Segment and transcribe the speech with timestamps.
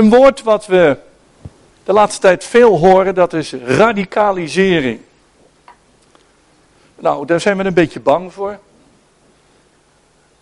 [0.00, 0.96] Een woord wat we
[1.84, 5.00] de laatste tijd veel horen, dat is radicalisering.
[6.98, 8.58] Nou, daar zijn we een beetje bang voor.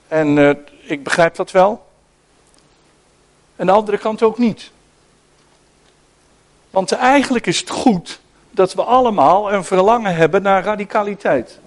[0.08, 0.50] En uh,
[0.80, 1.86] ik begrijp dat wel.
[3.56, 4.70] En de andere kant ook niet.
[6.70, 8.20] Want eigenlijk is het goed
[8.50, 11.58] dat we allemaal een verlangen hebben naar radicaliteit.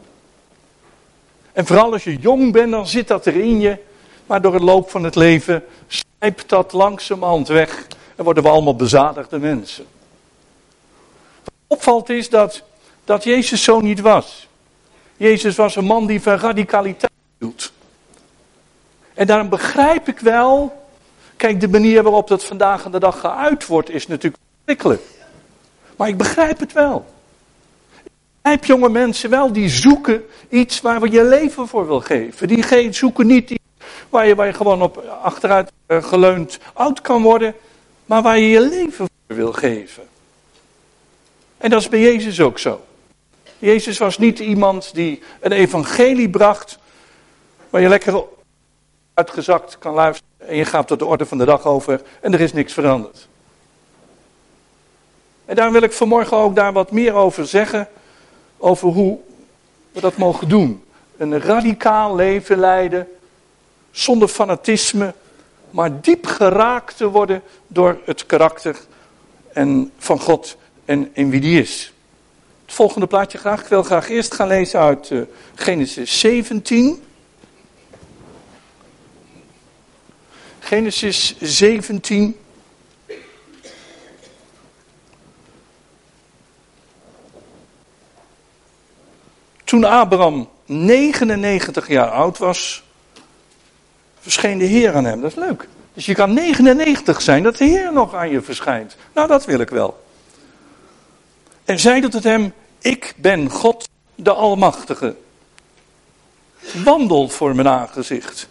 [1.53, 3.77] En vooral als je jong bent, dan zit dat er in je.
[4.31, 7.87] Maar door het loop van het leven slijpt dat langzamerhand weg.
[8.15, 9.85] En worden we allemaal bezadigde mensen.
[11.43, 12.63] Wat opvalt is dat,
[13.03, 14.47] dat Jezus zo niet was.
[15.17, 17.71] Jezus was een man die van radicaliteit hield.
[19.13, 20.85] En daarom begrijp ik wel.
[21.35, 25.01] Kijk, de manier waarop dat vandaag aan de dag geuit wordt is natuurlijk verschrikkelijk.
[25.95, 27.05] Maar ik begrijp het wel.
[28.03, 32.47] Ik begrijp jonge mensen wel, die zoeken iets waar we je leven voor wil geven.
[32.47, 33.60] Die zoeken niet iets
[34.11, 37.55] waar je, gewoon op achteruit eh, geleund oud kan worden.
[38.05, 40.03] Maar waar je je leven voor wil geven.
[41.57, 42.81] En dat is bij Jezus ook zo.
[43.59, 46.79] Jezus was niet iemand die een evangelie bracht.
[47.69, 48.23] Waar je lekker
[49.13, 50.29] uitgezakt kan luisteren.
[50.37, 52.01] En je gaat tot de orde van de dag over.
[52.19, 53.27] En er is niks veranderd.
[55.45, 57.87] En daar wil ik vanmorgen ook daar wat meer over zeggen.
[58.57, 59.19] Over hoe
[59.91, 60.83] we dat mogen doen.
[61.17, 63.07] Een radicaal leven leiden.
[63.91, 65.13] Zonder fanatisme.
[65.69, 68.79] Maar diep geraakt te worden door het karakter
[69.53, 71.93] en van God en in wie die is.
[72.65, 73.61] Het volgende plaatje graag.
[73.61, 75.21] Ik wil graag eerst gaan lezen uit uh,
[75.55, 77.03] Genesis 17.
[80.59, 82.35] Genesis 17.
[89.63, 92.83] Toen Abraham 99 jaar oud was,
[94.21, 95.21] verscheen de Heer aan hem.
[95.21, 95.67] Dat is leuk.
[95.93, 98.95] Dus je kan 99 zijn, dat de Heer nog aan je verschijnt.
[99.13, 100.03] Nou, dat wil ik wel.
[101.65, 105.15] En zei tot hem, ik ben God de Almachtige.
[106.83, 108.47] Wandel voor mijn aangezicht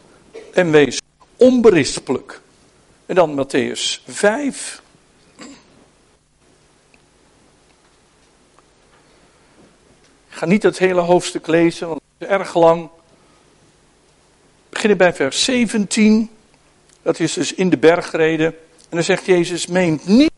[0.52, 1.00] en wees
[1.36, 2.40] onberispelijk.
[3.06, 4.82] En dan Matthäus 5.
[10.28, 12.88] Ik ga niet het hele hoofdstuk lezen, want het is erg lang.
[14.80, 16.30] Beginnen bij vers 17.
[17.02, 18.46] Dat is dus in de bergreden.
[18.46, 18.54] En
[18.96, 20.30] dan zegt Jezus, meent niet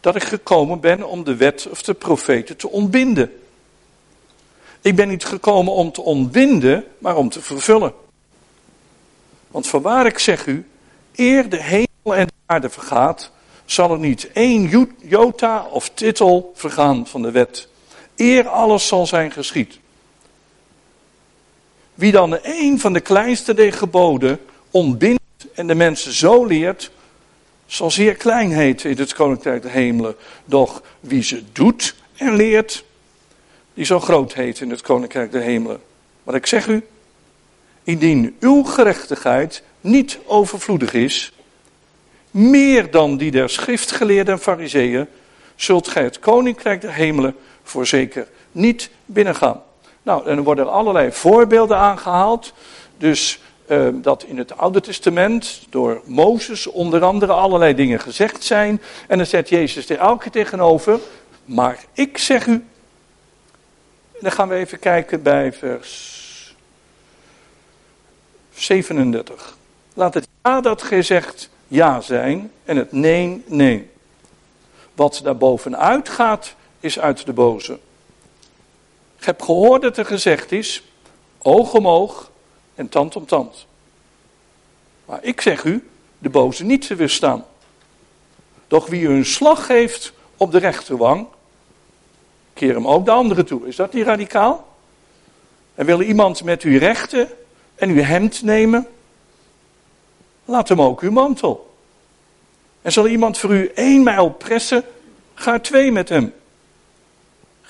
[0.00, 3.32] dat ik gekomen ben om de wet of de profeten te ontbinden.
[4.80, 7.92] Ik ben niet gekomen om te ontbinden, maar om te vervullen.
[9.48, 10.66] Want voorwaar ik zeg u,
[11.14, 13.30] eer de hemel en de aarde vergaat,
[13.64, 17.68] zal er niet één jota of titel vergaan van de wet.
[18.16, 19.78] Eer alles zal zijn geschied.
[21.94, 24.40] Wie dan een van de kleinste der geboden
[24.70, 25.22] ontbindt
[25.54, 26.90] en de mensen zo leert,
[27.66, 30.16] zal zeer klein heten in het koninkrijk der hemelen.
[30.44, 32.84] Doch wie ze doet en leert,
[33.74, 35.80] die zal groot heten in het koninkrijk der hemelen.
[36.22, 36.86] Maar ik zeg u,
[37.82, 41.32] indien uw gerechtigheid niet overvloedig is,
[42.30, 45.06] meer dan die der schriftgeleerden en fariseeën,
[45.56, 49.62] zult gij het koninkrijk der hemelen voorzeker niet binnengaan.
[50.04, 52.52] Nou, en er worden allerlei voorbeelden aangehaald.
[52.98, 58.82] Dus uh, dat in het Oude Testament door Mozes onder andere allerlei dingen gezegd zijn.
[59.08, 61.00] En dan zet Jezus er elke tegenover.
[61.44, 62.52] Maar ik zeg u.
[64.12, 66.54] En dan gaan we even kijken bij vers
[68.54, 69.56] 37.
[69.94, 73.90] Laat het ja dat gij zegt ja zijn en het nee nee.
[74.94, 77.78] Wat daar bovenuit gaat is uit de boze.
[79.24, 80.82] Ik heb gehoord dat er gezegd is,
[81.38, 82.30] oog om oog
[82.74, 83.66] en tand om tand.
[85.04, 87.44] Maar ik zeg u, de boze niet te weerstaan.
[88.68, 91.26] Doch wie u een slag geeft op de rechterwang,
[92.52, 93.66] keer hem ook de andere toe.
[93.66, 94.68] Is dat niet radicaal?
[95.74, 97.28] En wil iemand met u rechten
[97.74, 98.86] en uw hemd nemen,
[100.44, 101.74] laat hem ook uw mantel.
[102.82, 104.84] En zal iemand voor u één mijl pressen,
[105.34, 106.32] ga twee met hem.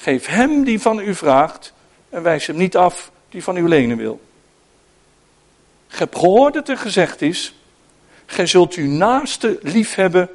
[0.04, 1.72] Geef hem die van u vraagt
[2.08, 4.20] en wijs hem niet af die van u lenen wil.
[5.88, 7.54] Ge hebt gehoord dat er gezegd is,
[8.26, 10.28] gij zult uw naaste lief hebben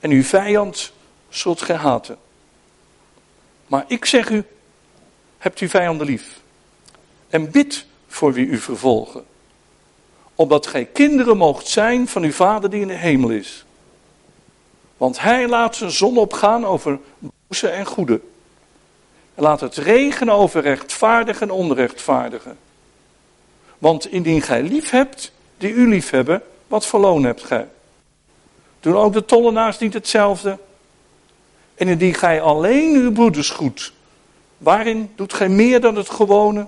[0.00, 0.92] en uw vijand
[1.28, 2.16] zult gij haten.
[3.66, 4.44] Maar ik zeg u,
[5.38, 6.40] hebt uw vijanden lief
[7.28, 9.24] en bid voor wie u vervolgen.
[10.34, 13.64] Opdat gij kinderen moogt zijn van uw vader die in de hemel is.
[14.96, 18.20] Want hij laat zijn zon opgaan over boze en goede.
[19.34, 22.58] Laat het regenen over rechtvaardigen en onrechtvaardigen.
[23.78, 27.68] Want indien gij lief hebt, die u lief hebben, wat voor loon hebt gij?
[28.80, 30.58] Doen ook de tollenaars niet hetzelfde?
[31.74, 33.92] En indien gij alleen uw broeders goed,
[34.58, 36.66] waarin doet gij meer dan het gewone?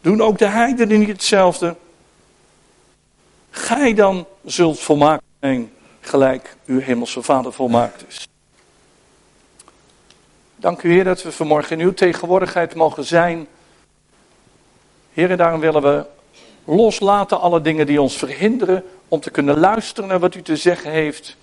[0.00, 1.76] Doen ook de heidenen niet hetzelfde?
[3.50, 8.28] Gij dan zult volmaakt zijn, gelijk uw hemelse Vader volmaakt is.
[10.60, 13.46] Dank u Heer dat we vanmorgen in uw tegenwoordigheid mogen zijn.
[15.12, 16.04] Heer, daarom willen we
[16.64, 20.90] loslaten alle dingen die ons verhinderen om te kunnen luisteren naar wat u te zeggen
[20.90, 21.36] heeft.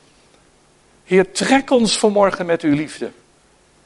[1.04, 3.12] Heer, trek ons vanmorgen met uw liefde.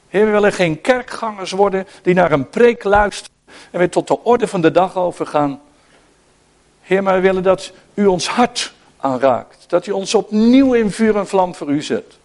[0.07, 3.35] Heer, we willen geen kerkgangers worden die naar een preek luisteren
[3.71, 5.61] en weer tot de orde van de dag overgaan.
[6.81, 9.65] Heer, maar we willen dat u ons hart aanraakt.
[9.67, 12.18] Dat u ons opnieuw in vuur en vlam voor u zet.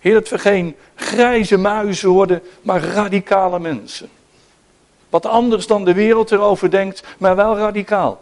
[0.00, 4.08] Heer, dat we geen grijze muizen worden, maar radicale mensen.
[5.10, 8.20] Wat anders dan de wereld erover denkt, maar wel radicaal.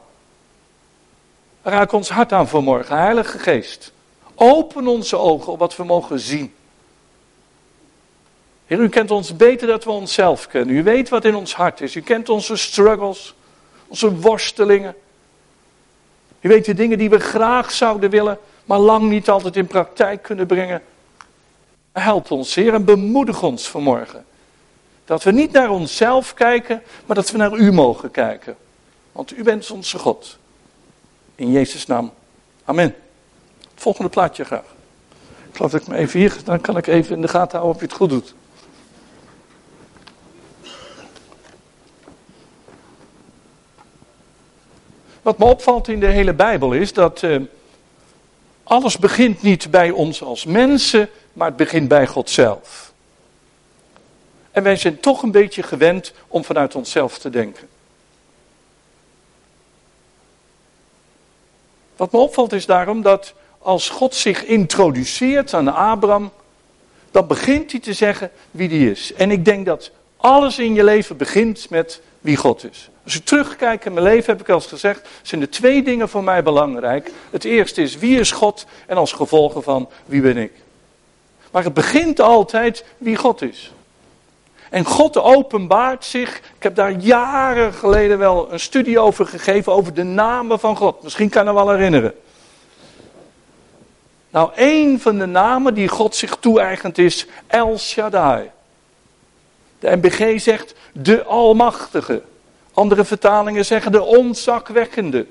[1.63, 3.93] Raak ons hart aan vanmorgen, Heilige Geest.
[4.35, 6.55] Open onze ogen op wat we mogen zien.
[8.67, 10.77] Heer, u kent ons beter dan we onszelf kennen.
[10.77, 11.95] U weet wat in ons hart is.
[11.95, 13.35] U kent onze struggles,
[13.87, 14.95] onze worstelingen.
[16.41, 20.23] U weet de dingen die we graag zouden willen, maar lang niet altijd in praktijk
[20.23, 20.83] kunnen brengen.
[21.99, 24.25] Help ons, Heer, en bemoedig ons vanmorgen.
[25.05, 28.57] Dat we niet naar onszelf kijken, maar dat we naar U mogen kijken.
[29.13, 30.39] Want U bent onze God.
[31.35, 32.13] In Jezus' naam.
[32.65, 32.95] Amen.
[33.59, 34.75] Het volgende plaatje graag.
[35.49, 37.75] Ik geloof dat ik me even hier, dan kan ik even in de gaten houden
[37.75, 38.35] of je het goed doet.
[45.23, 47.43] Wat me opvalt in de hele Bijbel is dat uh,
[48.69, 52.93] alles begint niet bij ons als mensen, maar het begint bij God zelf.
[54.51, 57.69] En wij zijn toch een beetje gewend om vanuit onszelf te denken.
[61.97, 66.31] Wat me opvalt is daarom dat als God zich introduceert aan Abraham,
[67.11, 69.13] dan begint hij te zeggen wie hij is.
[69.13, 72.91] En ik denk dat alles in je leven begint met wie God is.
[73.09, 76.09] Als ik terugkijk in mijn leven, heb ik al eens gezegd, zijn er twee dingen
[76.09, 77.13] voor mij belangrijk.
[77.31, 80.53] Het eerste is wie is God en als gevolg van wie ben ik.
[81.51, 83.73] Maar het begint altijd wie God is.
[84.71, 86.37] En God openbaart zich.
[86.37, 91.03] Ik heb daar jaren geleden wel een studie over gegeven, over de namen van God.
[91.03, 92.15] Misschien kan je het wel herinneren.
[94.31, 98.51] Nou, één van de namen die God zich toe-eigent is El Shaddai.
[99.79, 102.23] De MBG zegt de Almachtige.
[102.79, 105.27] Andere vertalingen zeggen de onzakwekkende.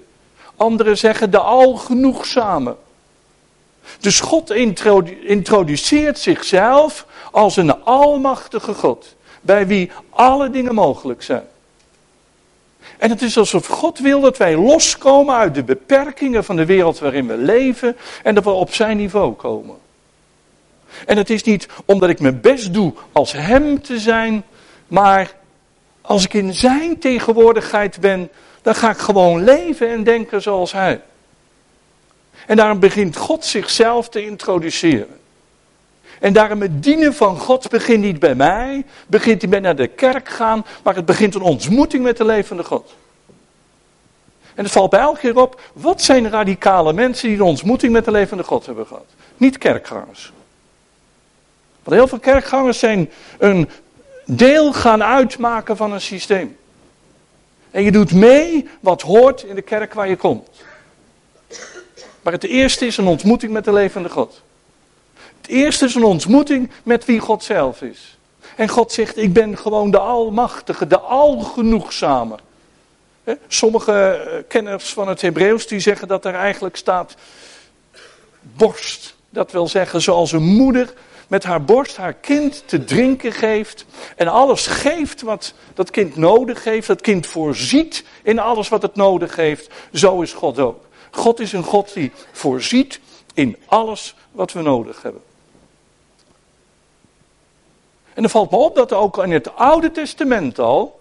[0.56, 2.76] Anderen zeggen de algenoegzame.
[4.00, 4.52] Dus God
[5.22, 11.48] introduceert zichzelf als een almachtige God, bij wie alle dingen mogelijk zijn.
[12.98, 17.00] En het is alsof God wil dat wij loskomen uit de beperkingen van de wereld
[17.00, 19.76] waarin we leven en dat we op zijn niveau komen.
[21.06, 24.44] En het is niet omdat ik mijn best doe als Hem te zijn,
[24.88, 25.36] maar
[26.08, 28.30] als ik in Zijn tegenwoordigheid ben,
[28.62, 31.02] dan ga ik gewoon leven en denken zoals Hij.
[32.46, 35.20] En daarom begint God zichzelf te introduceren.
[36.20, 39.88] En daarom het dienen van God begint niet bij mij, begint niet bij naar de
[39.88, 42.96] kerk gaan, maar het begint een ontmoeting met de levende God.
[44.56, 48.06] En het valt bij elke keer op, wat zijn radicale mensen die een ontmoeting met
[48.06, 49.06] de levende God hebben gehad?
[49.38, 50.32] Niet kerkgangers.
[51.84, 53.70] Want heel veel kerkgangers zijn een
[54.28, 56.58] deel gaan uitmaken van een systeem.
[57.72, 60.50] En je doet mee wat hoort in de kerk waar je komt.
[62.22, 64.42] Maar het eerste is een ontmoeting met de levende God.
[65.42, 68.18] Het eerste is een ontmoeting met wie God zelf is.
[68.56, 72.38] En God zegt, ik ben gewoon de Almachtige, de Algenoegzame.
[73.48, 77.16] Sommige eh, kenners van het Hebreeuws die zeggen dat er eigenlijk staat
[78.42, 79.16] borst.
[79.30, 80.94] Dat wil zeggen zoals een moeder
[81.28, 83.86] met haar borst haar kind te drinken geeft.
[84.16, 86.88] En alles geeft wat dat kind nodig heeft.
[86.88, 89.74] Dat kind voorziet in alles wat het nodig heeft.
[89.94, 90.86] Zo is God ook.
[91.12, 93.00] God is een God die voorziet
[93.34, 95.22] in alles wat we nodig hebben.
[98.14, 101.00] En dan valt me op dat ook in het Oude Testament al,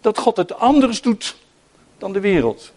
[0.00, 1.36] dat God het anders doet
[1.98, 2.72] dan de wereld.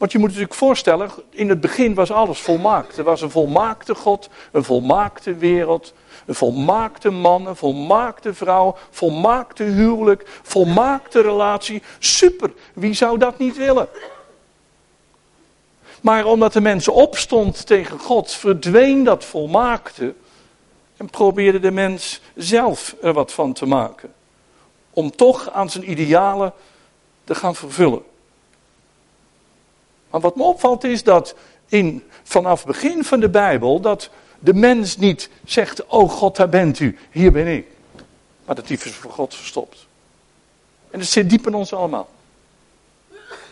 [0.00, 2.98] Want je moet je natuurlijk voorstellen, in het begin was alles volmaakt.
[2.98, 5.92] Er was een volmaakte God, een volmaakte wereld,
[6.26, 11.82] een volmaakte man, een volmaakte vrouw, volmaakte huwelijk, volmaakte relatie.
[11.98, 13.88] Super, wie zou dat niet willen?
[16.00, 20.14] Maar omdat de mens opstond tegen God, verdween dat volmaakte
[20.96, 24.12] en probeerde de mens zelf er wat van te maken.
[24.90, 26.52] Om toch aan zijn idealen
[27.24, 28.08] te gaan vervullen.
[30.10, 31.34] Maar wat me opvalt is dat
[31.68, 36.48] in, vanaf het begin van de Bijbel dat de mens niet zegt, oh God, daar
[36.48, 37.66] bent u, hier ben ik.
[38.44, 39.86] Maar dat die voor God verstopt.
[40.90, 42.08] En dat zit diep in ons allemaal.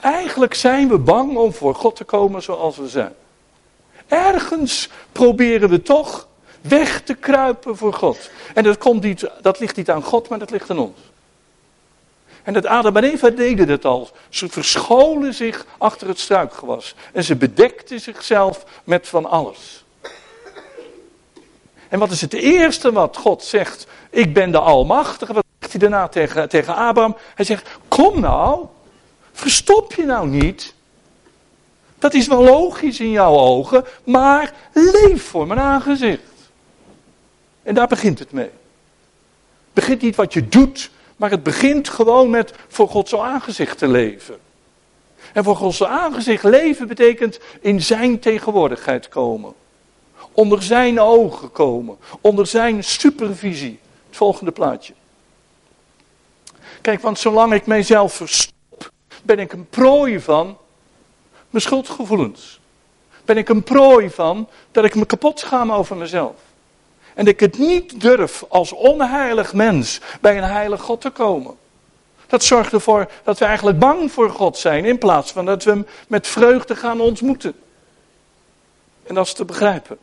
[0.00, 3.12] Eigenlijk zijn we bang om voor God te komen zoals we zijn.
[4.08, 6.28] Ergens proberen we toch
[6.60, 8.30] weg te kruipen voor God.
[8.54, 10.98] En dat, komt niet, dat ligt niet aan God, maar dat ligt aan ons.
[12.48, 14.10] En dat Adam en Eva deden het al.
[14.28, 16.94] Ze verscholen zich achter het struikgewas.
[17.12, 19.84] En ze bedekten zichzelf met van alles.
[21.88, 23.86] En wat is het eerste wat God zegt?
[24.10, 25.32] Ik ben de Almachtige.
[25.32, 27.16] Wat zegt hij daarna tegen, tegen Abraham?
[27.34, 28.66] Hij zegt, kom nou,
[29.32, 30.74] verstop je nou niet.
[31.98, 36.22] Dat is wel logisch in jouw ogen, maar leef voor mijn aangezicht.
[37.62, 38.50] En daar begint het mee.
[39.72, 44.38] Begint niet wat je doet, maar het begint gewoon met voor Gods aangezicht te leven.
[45.32, 49.52] En voor Gods aangezicht leven betekent in zijn tegenwoordigheid komen.
[50.32, 51.96] Onder zijn ogen komen.
[52.20, 53.78] Onder zijn supervisie.
[54.06, 54.92] Het volgende plaatje.
[56.80, 58.90] Kijk, want zolang ik mijzelf verstop,
[59.22, 60.56] ben ik een prooi van
[61.50, 62.60] mijn schuldgevoelens.
[63.24, 66.34] Ben ik een prooi van dat ik me kapot schaam over mezelf.
[67.18, 71.54] En dat ik het niet durf als onheilig mens bij een heilig God te komen.
[72.26, 75.70] Dat zorgt ervoor dat we eigenlijk bang voor God zijn in plaats van dat we
[75.70, 77.54] hem met vreugde gaan ontmoeten.
[79.06, 79.98] En dat is te begrijpen.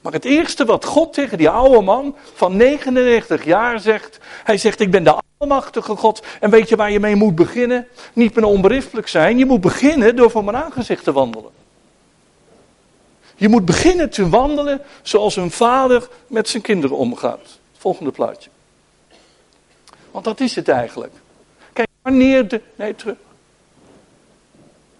[0.00, 4.80] Maar het eerste wat God tegen die oude man van 99 jaar zegt, hij zegt
[4.80, 7.88] ik ben de almachtige God en weet je waar je mee moet beginnen?
[8.12, 11.59] Niet meer onberispelijk zijn, je moet beginnen door voor mijn aangezicht te wandelen.
[13.40, 17.58] Je moet beginnen te wandelen zoals een vader met zijn kinderen omgaat.
[17.76, 18.50] Volgende plaatje.
[20.10, 21.12] Want dat is het eigenlijk.
[21.72, 22.60] Kijk, wanneer de.
[22.76, 23.16] Nee, terug.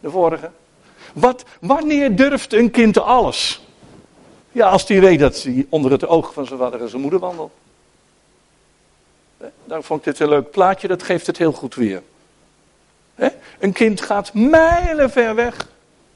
[0.00, 0.50] De vorige.
[1.12, 3.62] Wat, wanneer durft een kind alles?
[4.52, 7.20] Ja, als hij weet dat hij onder het oog van zijn vader en zijn moeder
[7.20, 7.52] wandelt.
[9.64, 12.02] Daarom vond ik dit een leuk plaatje, dat geeft het heel goed weer.
[13.58, 15.68] Een kind gaat mijlen ver weg,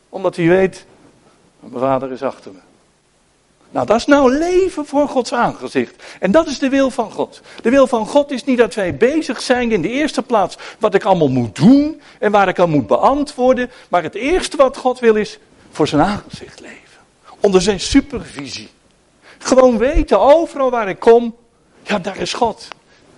[0.08, 0.86] omdat hij weet,
[1.68, 2.58] mijn vader is achter me.
[3.70, 6.02] Nou, dat is nou leven voor Gods aangezicht.
[6.20, 7.40] En dat is de wil van God.
[7.62, 10.94] De wil van God is niet dat wij bezig zijn in de eerste plaats wat
[10.94, 13.70] ik allemaal moet doen en waar ik aan moet beantwoorden.
[13.88, 15.38] Maar het eerste wat God wil is
[15.70, 16.78] voor zijn aangezicht leven.
[17.40, 18.68] Onder zijn supervisie.
[19.38, 21.36] Gewoon weten, overal waar ik kom,
[21.82, 22.68] ja, daar is God.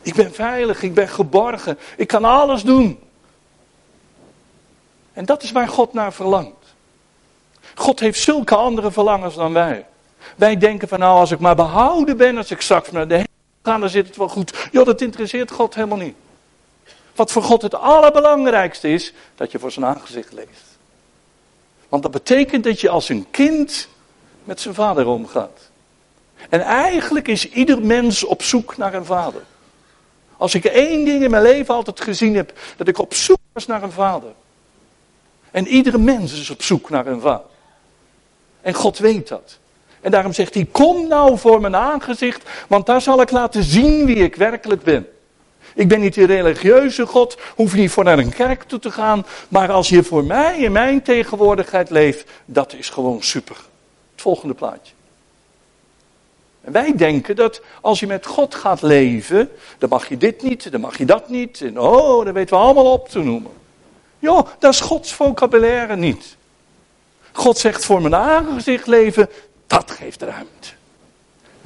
[0.03, 2.99] Ik ben veilig, ik ben geborgen, ik kan alles doen.
[5.13, 6.66] En dat is waar God naar verlangt.
[7.79, 9.87] God heeft zulke andere verlangens dan wij.
[10.37, 13.29] Wij denken van nou, als ik maar behouden ben, als ik straks naar de hemel
[13.63, 14.69] ga, dan zit het wel goed.
[14.73, 16.15] Joh, dat interesseert God helemaal niet.
[17.15, 20.79] Wat voor God het allerbelangrijkste is, dat je voor zijn aangezicht leeft.
[21.89, 23.89] Want dat betekent dat je als een kind
[24.45, 25.71] met zijn vader omgaat.
[26.49, 29.43] En eigenlijk is ieder mens op zoek naar een vader.
[30.37, 33.67] Als ik één ding in mijn leven altijd gezien heb, dat ik op zoek was
[33.67, 34.33] naar een vader.
[35.51, 37.55] En iedere mens is op zoek naar een vader.
[38.67, 39.59] En God weet dat.
[40.01, 44.07] En daarom zegt hij: Kom nou voor mijn aangezicht, want daar zal ik laten zien
[44.07, 45.09] wie ik werkelijk ben.
[45.75, 49.27] Ik ben niet die religieuze God, hoef niet voor naar een kerk toe te gaan,
[49.49, 53.57] maar als je voor mij in mijn tegenwoordigheid leeft, dat is gewoon super.
[54.13, 54.93] Het volgende plaatje.
[56.61, 60.73] En wij denken dat als je met God gaat leven, dan mag je dit niet,
[60.73, 61.61] dan mag je dat niet.
[61.61, 63.53] En oh, dat weten we allemaal op te noemen.
[64.19, 66.37] Joh, dat is Gods vocabulaire niet.
[67.37, 69.29] God zegt voor mijn aangezicht leven,
[69.67, 70.69] dat geeft ruimte.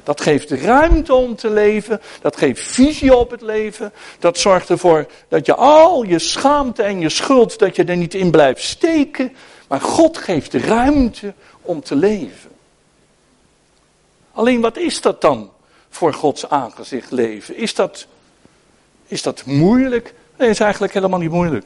[0.03, 2.01] Dat geeft ruimte om te leven.
[2.21, 3.93] Dat geeft visie op het leven.
[4.19, 8.13] Dat zorgt ervoor dat je al je schaamte en je schuld, dat je er niet
[8.13, 9.35] in blijft steken.
[9.67, 12.51] Maar God geeft ruimte om te leven.
[14.31, 15.51] Alleen wat is dat dan
[15.89, 17.55] voor Gods aangezicht leven?
[17.55, 18.07] Is dat,
[19.07, 20.13] is dat moeilijk?
[20.37, 21.65] Nee, is eigenlijk helemaal niet moeilijk.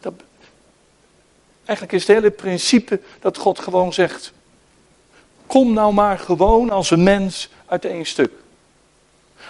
[0.00, 0.12] Dat,
[1.66, 4.32] eigenlijk is het hele principe dat God gewoon zegt:
[5.46, 8.30] Kom nou maar gewoon als een mens uit één stuk.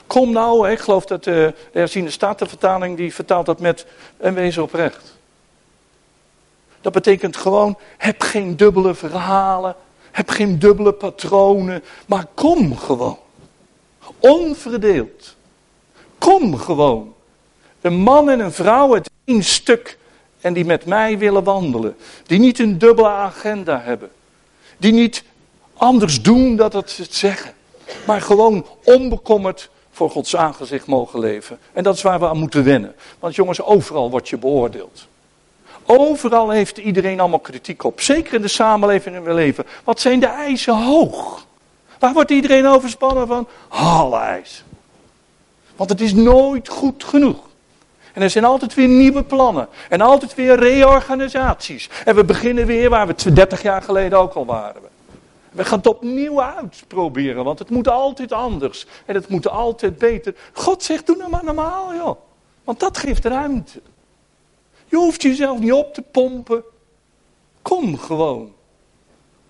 [0.06, 3.86] Kom nou, ik geloof dat de, de herziende die vertaalt dat met
[4.18, 5.14] een wezen oprecht.
[6.80, 9.76] Dat betekent gewoon, heb geen dubbele verhalen,
[10.10, 13.18] heb geen dubbele patronen, maar kom gewoon.
[14.18, 15.36] Onverdeeld.
[16.18, 17.14] Kom gewoon.
[17.80, 19.98] Een man en een vrouw uit één stuk
[20.46, 21.96] en die met mij willen wandelen.
[22.26, 24.10] Die niet een dubbele agenda hebben.
[24.76, 25.24] Die niet
[25.74, 27.54] anders doen dan het zeggen.
[28.04, 31.58] Maar gewoon onbekommerd voor Gods aangezicht mogen leven.
[31.72, 32.94] En dat is waar we aan moeten wennen.
[33.18, 35.06] Want jongens, overal word je beoordeeld.
[35.86, 38.00] Overal heeft iedereen allemaal kritiek op.
[38.00, 39.66] Zeker in de samenleving in we leven.
[39.84, 41.46] Wat zijn de eisen hoog?
[41.98, 43.48] Waar wordt iedereen overspannen van?
[43.68, 44.64] Alle eisen.
[45.76, 47.46] Want het is nooit goed genoeg.
[48.16, 49.68] En er zijn altijd weer nieuwe plannen.
[49.88, 51.88] En altijd weer reorganisaties.
[52.04, 54.82] En we beginnen weer waar we 30 jaar geleden ook al waren.
[55.52, 58.86] We gaan het opnieuw uitproberen, want het moet altijd anders.
[59.04, 60.34] En het moet altijd beter.
[60.52, 62.16] God zegt, doe nou maar normaal, joh.
[62.64, 63.80] Want dat geeft ruimte.
[64.86, 66.62] Je hoeft jezelf niet op te pompen.
[67.62, 68.54] Kom gewoon.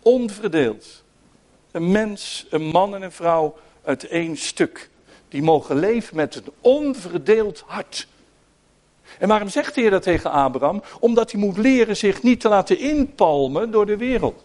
[0.02, 1.02] Onverdeeld.
[1.70, 4.90] Een mens, een man en een vrouw uit één stuk.
[5.28, 8.06] Die mogen leven met een onverdeeld hart.
[9.18, 10.82] En waarom zegt de Heer dat tegen Abraham?
[11.00, 14.44] Omdat hij moet leren zich niet te laten inpalmen door de wereld.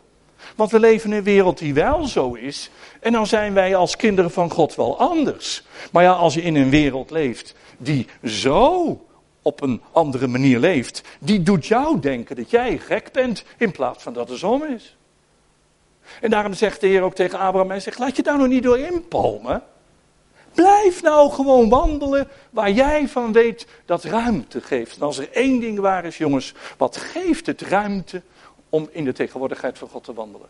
[0.56, 2.70] Want we leven in een wereld die wel zo is.
[3.00, 5.63] En dan zijn wij als kinderen van God wel anders.
[5.92, 9.00] Maar ja, als je in een wereld leeft die zo
[9.42, 14.04] op een andere manier leeft, die doet jou denken dat jij gek bent in plaats
[14.04, 14.96] van dat het zo is.
[16.22, 18.63] En daarom zegt de Heer ook tegen Abraham, hij zegt, laat je daar nog niet
[18.63, 19.63] door inpalmen.
[20.53, 24.96] Blijf nou gewoon wandelen waar jij van weet dat ruimte geeft.
[24.96, 28.22] En als er één ding waar is, jongens, wat geeft het ruimte
[28.70, 30.48] om in de tegenwoordigheid van God te wandelen?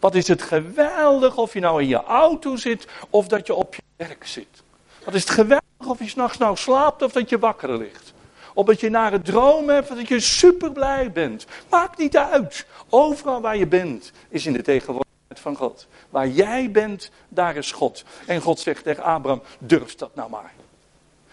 [0.00, 3.74] Wat is het geweldig of je nou in je auto zit of dat je op
[3.74, 4.62] je werk zit.
[5.04, 8.12] Wat is het geweldig of je s'nachts nou slaapt of dat je wakker ligt.
[8.54, 11.46] Of dat je naar het droom hebt of dat je super blij bent.
[11.70, 12.66] Maakt niet uit.
[12.88, 15.86] Overal waar je bent is in de tegenwoordigheid van God.
[16.10, 18.04] Waar jij bent, daar is God.
[18.26, 20.52] En God zegt tegen Abraham, durf dat nou maar.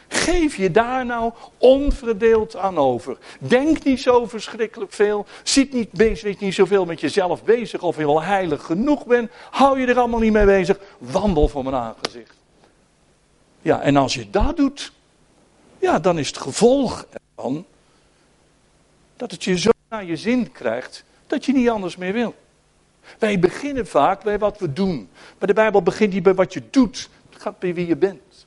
[0.08, 3.18] Geef je daar nou onverdeeld aan over.
[3.40, 5.26] Denk niet zo verschrikkelijk veel.
[5.44, 9.32] Zit niet, bezig, niet zoveel met jezelf bezig of je wel heilig genoeg bent.
[9.50, 10.80] Hou je er allemaal niet mee bezig.
[10.98, 12.34] Wandel voor mijn aangezicht.
[13.62, 14.92] Ja, en als je dat doet,
[15.80, 17.66] ja, dan is het gevolg ervan
[19.16, 22.36] dat het je zo naar je zin krijgt dat je niet anders meer wil.
[23.20, 25.10] Wij beginnen vaak bij wat we doen.
[25.38, 27.10] Maar de Bijbel begint niet bij wat je doet.
[27.30, 28.46] Het gaat bij wie je bent.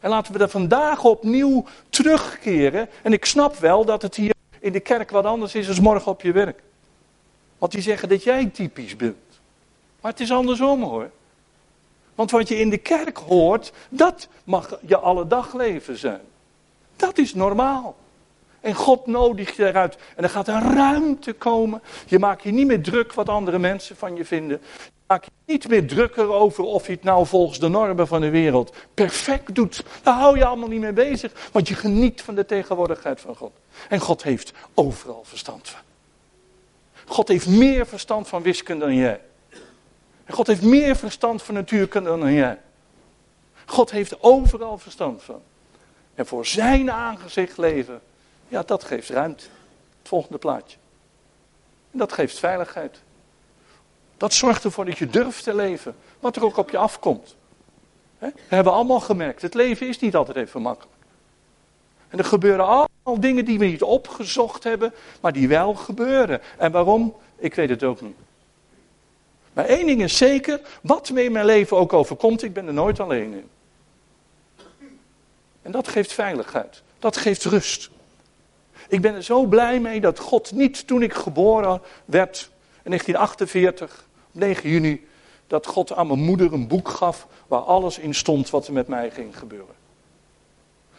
[0.00, 2.88] En laten we dat vandaag opnieuw terugkeren.
[3.02, 6.12] En ik snap wel dat het hier in de kerk wat anders is dan morgen
[6.12, 6.62] op je werk.
[7.58, 9.16] Want die zeggen dat jij typisch bent.
[10.00, 11.10] Maar het is andersom hoor.
[12.14, 16.20] Want wat je in de kerk hoort, dat mag je alle dagleven zijn.
[16.96, 17.96] Dat is normaal.
[18.64, 19.96] En God nodigt je eruit.
[20.16, 21.82] En er gaat een ruimte komen.
[22.06, 24.60] Je maakt je niet meer druk wat andere mensen van je vinden.
[24.84, 28.20] Je maakt je niet meer drukker over of je het nou volgens de normen van
[28.20, 29.84] de wereld perfect doet.
[30.02, 31.50] Daar hou je allemaal niet mee bezig.
[31.52, 33.52] Want je geniet van de tegenwoordigheid van God.
[33.88, 35.80] En God heeft overal verstand van.
[37.06, 39.20] God heeft meer verstand van wiskunde dan jij.
[40.24, 42.58] En God heeft meer verstand van natuurkunde dan jij.
[43.66, 45.42] God heeft overal verstand van.
[46.14, 48.00] En voor zijn aangezicht leven
[48.48, 49.44] ja, dat geeft ruimte.
[49.98, 50.76] Het volgende plaatje.
[51.90, 53.00] En dat geeft veiligheid.
[54.16, 57.36] Dat zorgt ervoor dat je durft te leven, wat er ook op je afkomt.
[58.18, 60.96] We hebben allemaal gemerkt, het leven is niet altijd even makkelijk.
[62.08, 66.40] En er gebeuren allemaal dingen die we niet opgezocht hebben, maar die wel gebeuren.
[66.58, 67.14] En waarom?
[67.36, 68.16] Ik weet het ook niet.
[69.52, 72.72] Maar één ding is zeker, wat me in mijn leven ook overkomt, ik ben er
[72.72, 73.48] nooit alleen in.
[75.62, 76.82] En dat geeft veiligheid.
[76.98, 77.90] Dat geeft rust.
[78.94, 82.50] Ik ben er zo blij mee dat God niet toen ik geboren werd
[82.82, 85.06] in 1948, op 9 juni,
[85.46, 88.88] dat God aan mijn moeder een boek gaf waar alles in stond wat er met
[88.88, 89.74] mij ging gebeuren.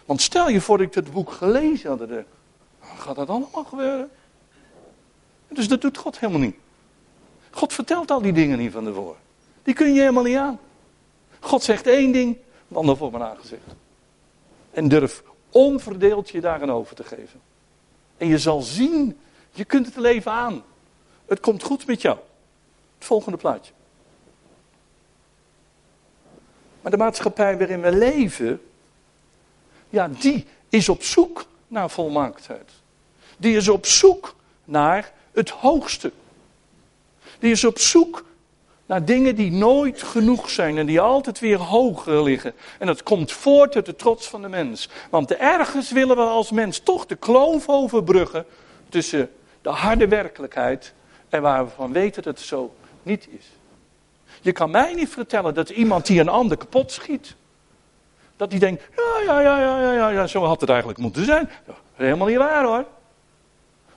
[0.05, 2.25] Want stel je voor dat ik het boek gelezen had, dan
[2.97, 4.10] gaat dat allemaal gebeuren?
[5.47, 6.55] Dus dat doet God helemaal niet.
[7.51, 9.19] God vertelt al die dingen niet van tevoren.
[9.63, 10.60] Die kun je helemaal niet aan.
[11.39, 13.75] God zegt één ding, wandel voor mijn aangezicht.
[14.71, 17.53] En durf onverdeeld je daarin over te geven.
[18.17, 19.19] En je zal zien,
[19.51, 20.63] je kunt het leven aan.
[21.25, 22.17] Het komt goed met jou.
[22.97, 23.71] Het volgende plaatje.
[26.82, 28.62] Maar de maatschappij waarin we leven,
[29.89, 32.71] ja, die is op zoek naar volmaaktheid.
[33.38, 36.12] Die is op zoek naar het hoogste.
[37.39, 38.25] Die is op zoek
[38.85, 42.53] naar dingen die nooit genoeg zijn en die altijd weer hoger liggen.
[42.79, 44.89] En dat komt voort uit de trots van de mens.
[45.09, 48.45] Want ergens willen we als mens toch de kloof overbruggen
[48.89, 50.93] tussen de harde werkelijkheid
[51.29, 53.45] en waar we van weten dat het zo niet is.
[54.41, 57.35] Je kan mij niet vertellen dat iemand die een ander kapot schiet,
[58.37, 61.49] dat die denkt, ja, ja, ja, ja, ja, ja, zo had het eigenlijk moeten zijn.
[61.93, 62.85] Helemaal niet waar hoor.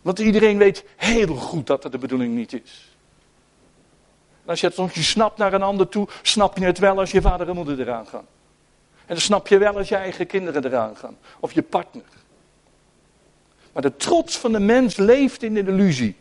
[0.02, 2.87] Want iedereen weet heel goed dat dat de bedoeling niet is
[4.48, 7.20] als je het soms snapt naar een ander toe, snap je het wel als je
[7.20, 8.26] vader en moeder eraan gaan.
[9.06, 11.16] En dan snap je wel als je eigen kinderen eraan gaan.
[11.40, 12.04] Of je partner.
[13.72, 16.16] Maar de trots van de mens leeft in de illusie.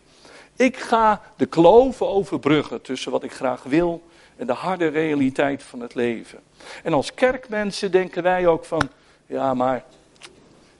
[0.56, 5.80] Ik ga de kloven overbruggen tussen wat ik graag wil en de harde realiteit van
[5.80, 6.40] het leven.
[6.84, 8.90] En als kerkmensen denken wij ook van,
[9.26, 9.84] ja maar,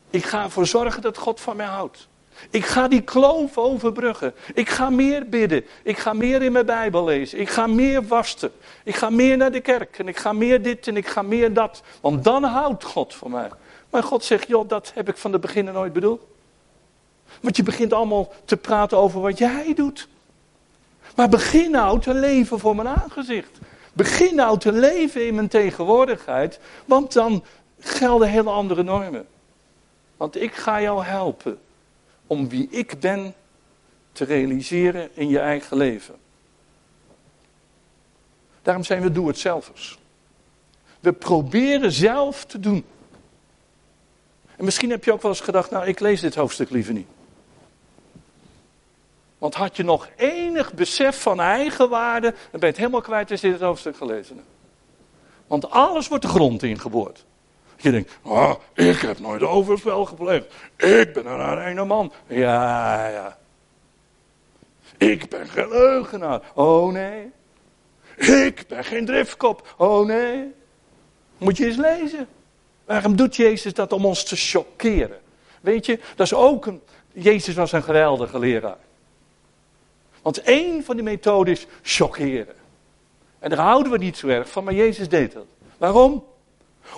[0.10, 2.08] ik ga ervoor zorgen dat God van mij houdt.
[2.50, 4.34] Ik ga die kloof overbruggen.
[4.54, 5.65] Ik ga meer bidden.
[5.84, 7.39] Ik ga meer in mijn Bijbel lezen.
[7.39, 8.52] Ik ga meer vasten.
[8.84, 10.00] Ik ga meer naar de kerk.
[10.00, 11.82] En ik ga meer dit en ik ga meer dat.
[12.02, 13.50] Want dan houdt God van mij.
[13.89, 16.21] Maar God zegt, joh, dat heb ik van de begin nooit bedoeld.
[17.41, 20.08] Want je begint allemaal te praten over wat jij doet.
[21.15, 23.58] Maar begin nou te leven voor mijn aangezicht.
[23.93, 26.60] Begin nou te leven in mijn tegenwoordigheid.
[26.86, 27.43] Want dan
[27.80, 29.28] gelden hele andere normen.
[30.17, 31.60] Want ik ga jou helpen
[32.28, 33.34] om wie ik ben
[34.12, 36.16] te realiseren in je eigen leven.
[38.62, 39.98] Daarom zijn we doe-het-zelvers.
[41.00, 42.86] We proberen zelf te doen.
[44.56, 47.08] En misschien heb je ook wel eens gedacht, nou ik lees dit hoofdstuk liever niet.
[49.38, 53.42] Want had je nog enig besef van eigenwaarde, dan ben je het helemaal kwijt als
[53.42, 54.48] je dit hoofdstuk gelezen hebt.
[55.48, 57.26] Want alles wordt de grond ingeboord.
[57.78, 60.46] Je denkt, oh, ik heb nooit overspel gepleegd.
[60.78, 62.13] Ik ben een ene man.
[62.28, 63.38] Ja, ja.
[64.98, 66.42] Ik ben geen leugenaar.
[66.54, 67.32] Oh nee.
[68.16, 69.74] Ik ben geen driftkop.
[69.78, 70.54] Oh nee.
[71.38, 72.28] Moet je eens lezen.
[72.86, 75.20] Waarom doet Jezus dat om ons te chockeren?
[75.62, 76.82] Weet je, dat is ook een.
[77.13, 78.78] Jezus was een geweldige leraar.
[80.22, 82.56] Want één van die methoden is chockeren.
[83.40, 85.46] En daar houden we niet zo erg van, maar Jezus deed dat.
[85.78, 86.24] Waarom?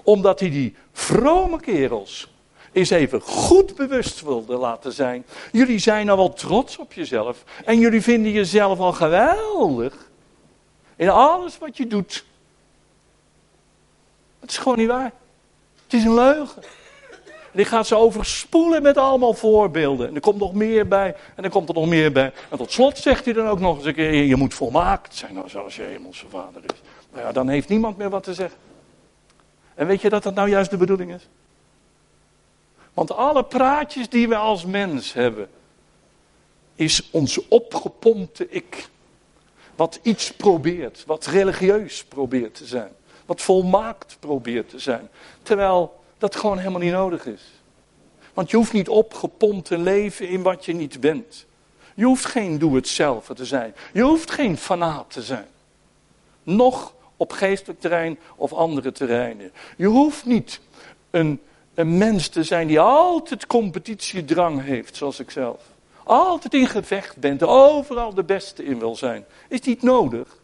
[0.04, 2.30] Omdat hij die vrome kerels
[2.72, 5.26] eens even goed bewust wilde laten zijn.
[5.52, 7.44] Jullie zijn nou wel trots op jezelf.
[7.66, 10.10] En jullie vinden jezelf al geweldig.
[10.96, 12.26] In alles wat je doet.
[14.40, 15.12] Het is gewoon niet waar.
[15.84, 16.64] Het is een leugen.
[17.52, 20.08] En die gaat ze overspoelen met allemaal voorbeelden.
[20.08, 21.16] En er komt nog meer bij.
[21.36, 22.32] En er komt er nog meer bij.
[22.50, 25.44] En tot slot zegt hij dan ook nog eens een keer: Je moet volmaakt zijn
[25.46, 26.82] zoals je hemelse vader is.
[27.12, 28.69] Nou ja, dan heeft niemand meer wat te zeggen.
[29.80, 31.28] En weet je dat dat nou juist de bedoeling is?
[32.94, 35.50] Want alle praatjes die we als mens hebben,
[36.76, 38.90] is ons opgepompte ik.
[39.76, 42.92] Wat iets probeert, wat religieus probeert te zijn,
[43.26, 45.10] wat volmaakt probeert te zijn.
[45.44, 47.44] Terwijl dat gewoon helemaal niet nodig is.
[48.34, 51.46] Want je hoeft niet opgepompt te leven in wat je niet bent.
[51.96, 53.76] Je hoeft geen doe-het-zelf te zijn.
[53.94, 55.48] Je hoeft geen fanaat te zijn.
[56.44, 59.52] Nog op geestelijk terrein of andere terreinen.
[59.78, 60.60] Je hoeft niet
[61.10, 61.40] een,
[61.74, 65.64] een mens te zijn die altijd competitiedrang heeft, zoals ik zelf.
[66.04, 69.26] Altijd in gevecht bent, overal de beste in wil zijn.
[69.48, 70.38] Is niet nodig.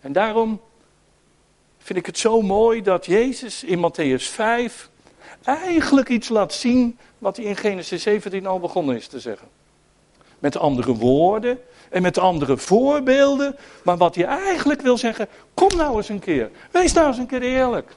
[0.00, 0.60] En daarom
[1.78, 4.88] vind ik het zo mooi dat Jezus in Matthäus 5
[5.42, 9.48] eigenlijk iets laat zien wat hij in Genesis 17 al begonnen is te zeggen.
[10.38, 11.58] Met andere woorden
[11.90, 13.56] en met andere voorbeelden.
[13.84, 16.50] Maar wat hij eigenlijk wil zeggen, kom nou eens een keer.
[16.70, 17.96] Wees nou eens een keer eerlijk.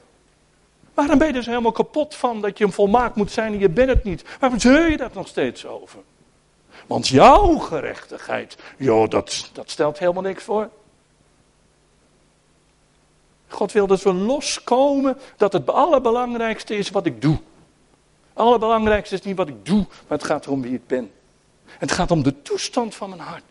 [0.94, 3.68] Waarom ben je dus helemaal kapot van dat je een volmaakt moet zijn en je
[3.68, 4.24] bent het niet?
[4.40, 6.00] Waarom zeur je dat nog steeds over?
[6.86, 10.68] Want jouw gerechtigheid, joh, dat, dat stelt helemaal niks voor.
[13.48, 17.38] God wil dat we loskomen dat het allerbelangrijkste is wat ik doe.
[18.32, 21.10] Allerbelangrijkste is niet wat ik doe, maar het gaat erom wie ik ben.
[21.66, 23.42] Het gaat om de toestand van mijn hart.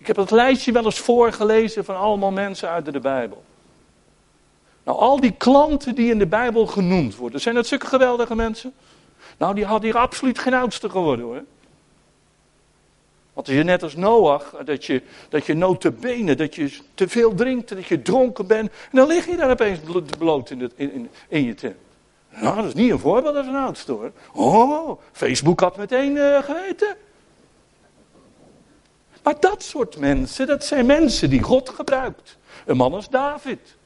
[0.00, 3.42] Ik heb dat lijstje wel eens voorgelezen van allemaal mensen uit de Bijbel.
[4.82, 8.72] Nou, al die klanten die in de Bijbel genoemd worden, zijn dat zulke geweldige mensen?
[9.36, 11.42] Nou, die hadden hier absoluut geen oudste geworden hoor.
[13.32, 17.34] Want als je net als Noach, dat je, dat je notabene, dat je te veel
[17.34, 19.78] drinkt, dat je dronken bent, en dan lig je daar opeens
[20.18, 21.76] bloot in, in, in, je tent.
[22.30, 24.12] Nou, dat is niet een voorbeeld als een oudste hoor.
[24.32, 26.96] Oh, Facebook had meteen uh, geweten.
[29.22, 32.36] Maar dat soort mensen, dat zijn mensen die God gebruikt.
[32.66, 33.76] Een man als David.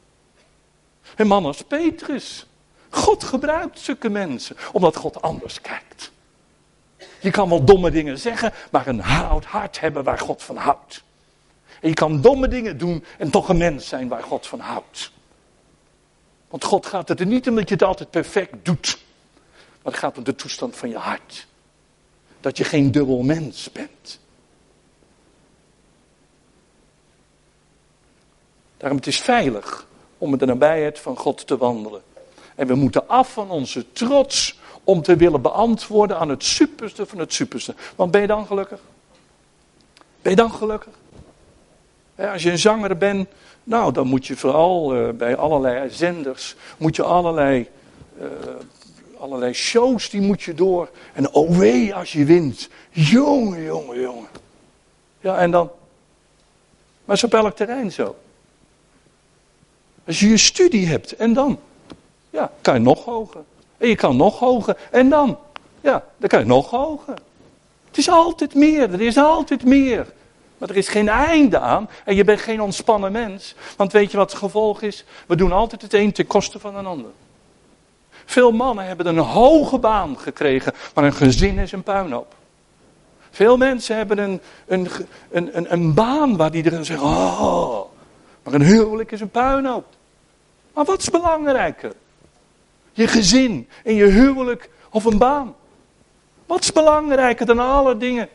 [1.17, 2.47] Een man als Petrus.
[2.91, 6.13] God gebruikt zulke mensen, omdat God anders kijkt.
[7.21, 11.03] Je kan wel domme dingen zeggen, maar een hart hebben waar God van houdt.
[11.81, 15.13] En je kan domme dingen doen en toch een mens zijn waar God van houdt.
[16.49, 18.99] Want God gaat het er niet om dat je het altijd perfect doet.
[19.83, 21.47] Maar het gaat om de toestand van je hart.
[22.41, 24.21] Dat je geen dubbel mens bent.
[28.85, 29.87] Daarom het is veilig
[30.19, 32.03] om in de nabijheid van God te wandelen.
[32.55, 37.19] En we moeten af van onze trots om te willen beantwoorden aan het superste van
[37.19, 37.75] het superste.
[37.97, 38.81] Want ben je dan gelukkig?
[40.23, 40.93] Ben je dan gelukkig?
[42.17, 43.29] als je een zanger bent,
[43.63, 47.69] nou dan moet je vooral uh, bij allerlei zenders, moet je allerlei,
[48.21, 48.27] uh,
[49.19, 50.91] Allerlei shows die moet je door.
[51.13, 52.69] En oh wee als je wint.
[52.91, 54.29] Jongen, jongen, jongen.
[55.21, 55.71] Ja, en dan?
[57.05, 58.17] Maar is op elk terrein zo.
[60.07, 61.59] Als je je studie hebt, en dan?
[62.31, 63.41] Ja, kan je nog hoger.
[63.79, 64.77] En je kan nog hoger.
[64.91, 65.39] En dan?
[65.81, 67.15] Ja, dan kan je nog hoger.
[67.87, 70.13] Het is altijd meer, er is altijd meer.
[70.59, 73.55] Maar er is geen einde aan en je bent geen ontspannen mens.
[73.77, 75.05] Want weet je wat het gevolg is?
[75.27, 77.11] We doen altijd het een ten koste van een ander.
[78.25, 82.35] Veel mannen hebben een hoge baan gekregen, maar een gezin is een puinhoop.
[83.31, 84.89] Veel mensen hebben een, een,
[85.31, 87.81] een, een, een baan waar die er zeggen, oh,
[88.45, 89.87] maar een huwelijk is een puinhoop.
[90.73, 91.93] Maar wat is belangrijker?
[92.93, 95.55] Je gezin en je huwelijk of een baan?
[96.47, 98.29] Wat is belangrijker dan alle dingen?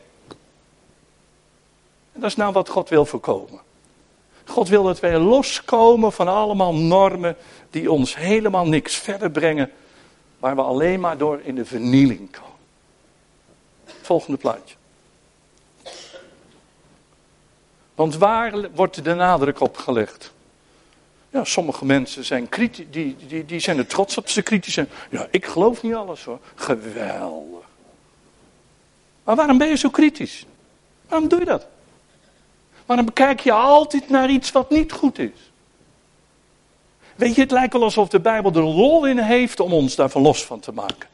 [2.12, 3.60] En dat is nou wat God wil voorkomen.
[4.44, 7.36] God wil dat wij loskomen van allemaal normen
[7.70, 9.70] die ons helemaal niks verder brengen,
[10.38, 12.48] waar we alleen maar door in de vernieling komen.
[14.02, 14.74] Volgende plaatje.
[18.00, 20.32] Want waar wordt de nadruk op gelegd?
[21.30, 24.88] Ja, sommige mensen zijn, kritisch, die, die, die zijn er trots op ze kritisch zijn.
[25.10, 26.38] Ja, ik geloof niet alles hoor.
[26.54, 27.64] Geweldig.
[29.24, 30.46] Maar waarom ben je zo kritisch?
[31.08, 31.66] Waarom doe je dat?
[32.86, 35.52] Waarom bekijk je altijd naar iets wat niet goed is?
[37.16, 40.22] Weet je, het lijkt wel alsof de Bijbel er lol in heeft om ons daarvan
[40.22, 41.08] los van te maken.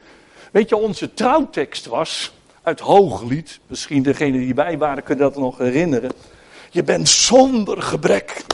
[0.51, 2.31] Weet je, onze trouwtekst was
[2.63, 3.59] uit Hooglied.
[3.67, 6.11] Misschien degenen die bij waren kunnen dat nog herinneren.
[6.69, 8.45] Je bent zonder gebrek.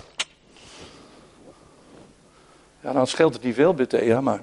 [2.81, 4.41] Ja, dan scheelt het niet veel, Bethea, maar.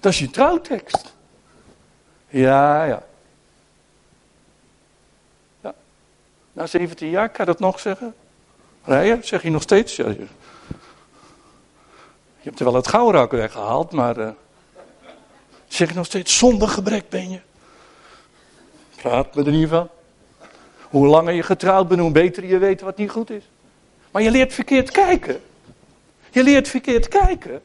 [0.00, 1.14] Dat is je trouwtekst.
[2.28, 3.02] Ja, ja.
[5.60, 5.74] ja.
[6.52, 8.14] Na 17 jaar kan je dat nog zeggen?
[8.84, 9.96] Rijden, zeg je nog steeds.
[9.96, 10.26] Ja, je,
[12.40, 14.18] hebt er wel het gauwrak weggehaald, maar.
[14.18, 14.28] Uh,
[15.74, 17.40] zeg je nog steeds, zonder gebrek ben je.
[19.04, 19.88] Praat me er niet van.
[20.80, 23.42] Hoe langer je getrouwd bent, hoe beter je weet wat niet goed is.
[24.10, 25.40] Maar je leert verkeerd kijken.
[26.30, 27.62] Je leert verkeerd kijken.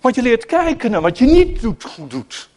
[0.00, 2.48] Want je leert kijken naar wat je niet doet, goed doet.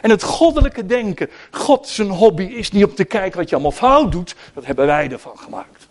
[0.00, 3.72] En het goddelijke denken, God zijn hobby is niet om te kijken wat je allemaal
[3.72, 5.88] fout doet, dat hebben wij ervan gemaakt.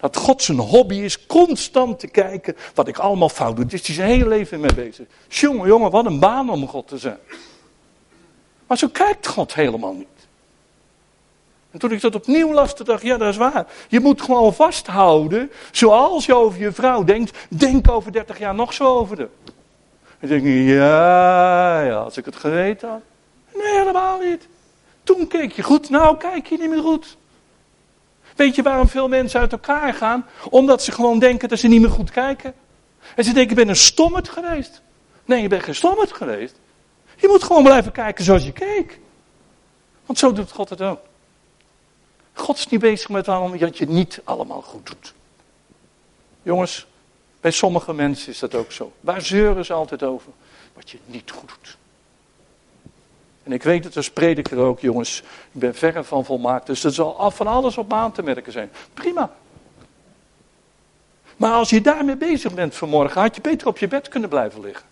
[0.00, 3.64] Dat God zijn hobby is constant te kijken wat ik allemaal fout doe.
[3.64, 5.06] Daar is hij zijn hele leven mee bezig.
[5.28, 7.18] Jongen, jongen, wat een baan om God te zijn.
[8.66, 10.15] Maar zo kijkt God helemaal niet.
[11.70, 13.66] En toen ik dat opnieuw las, dacht ik, ja dat is waar.
[13.88, 18.72] Je moet gewoon vasthouden, zoals je over je vrouw denkt, denk over 30 jaar nog
[18.72, 19.28] zo over de.
[20.18, 23.00] En denk je, ja, ja, als ik het geweten had.
[23.54, 24.48] Nee, helemaal niet.
[25.02, 27.16] Toen keek je goed, nou kijk je niet meer goed.
[28.36, 30.26] Weet je waarom veel mensen uit elkaar gaan?
[30.50, 32.54] Omdat ze gewoon denken dat ze niet meer goed kijken.
[33.14, 34.82] En ze denken, ik ben een stommerd geweest.
[35.24, 36.54] Nee, je bent geen stommerd geweest.
[37.16, 39.00] Je moet gewoon blijven kijken zoals je keek.
[40.06, 41.00] Want zo doet God het ook.
[42.36, 45.14] God is niet bezig met waarom dat je niet allemaal goed doet.
[46.42, 46.86] Jongens,
[47.40, 48.92] bij sommige mensen is dat ook zo.
[49.00, 50.32] Waar zeuren ze altijd over?
[50.74, 51.76] Wat je niet goed doet.
[53.42, 55.18] En ik weet het als prediker ook, jongens.
[55.52, 56.66] Ik ben verre van volmaakt.
[56.66, 58.70] Dus er zal van alles op aan te merken zijn.
[58.94, 59.32] Prima.
[61.36, 64.60] Maar als je daarmee bezig bent vanmorgen, had je beter op je bed kunnen blijven
[64.60, 64.86] liggen.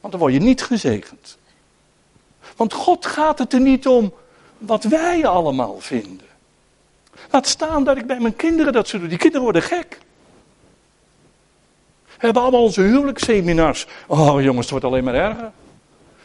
[0.00, 1.38] Want dan word je niet gezegend.
[2.56, 4.12] Want God gaat het er niet om
[4.58, 6.29] wat wij allemaal vinden.
[7.30, 9.08] Laat staan dat ik bij mijn kinderen dat ze doen.
[9.08, 9.98] Die kinderen worden gek.
[12.04, 13.86] We hebben allemaal onze huwelijksseminars.
[14.06, 15.50] Oh jongens, het wordt alleen maar erger.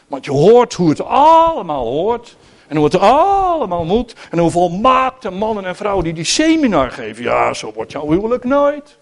[0.06, 2.36] Want je hoort hoe het allemaal hoort.
[2.66, 4.14] En hoe het allemaal moet.
[4.30, 7.22] En hoe volmaakte mannen en vrouwen die die seminar geven.
[7.22, 8.96] Ja, zo wordt jouw huwelijk nooit.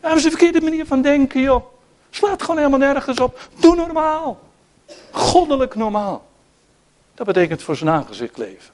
[0.00, 1.64] Dat is de verkeerde manier van denken, joh.
[2.10, 3.48] Slaat gewoon helemaal nergens op.
[3.60, 4.40] Doe normaal.
[5.10, 6.24] Goddelijk normaal.
[7.14, 8.70] Dat betekent voor zijn aangezicht leven.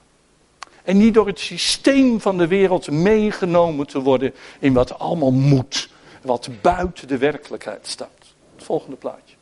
[0.89, 5.89] En niet door het systeem van de wereld meegenomen te worden in wat allemaal moet.
[6.23, 8.35] Wat buiten de werkelijkheid staat.
[8.55, 9.35] Het volgende plaatje.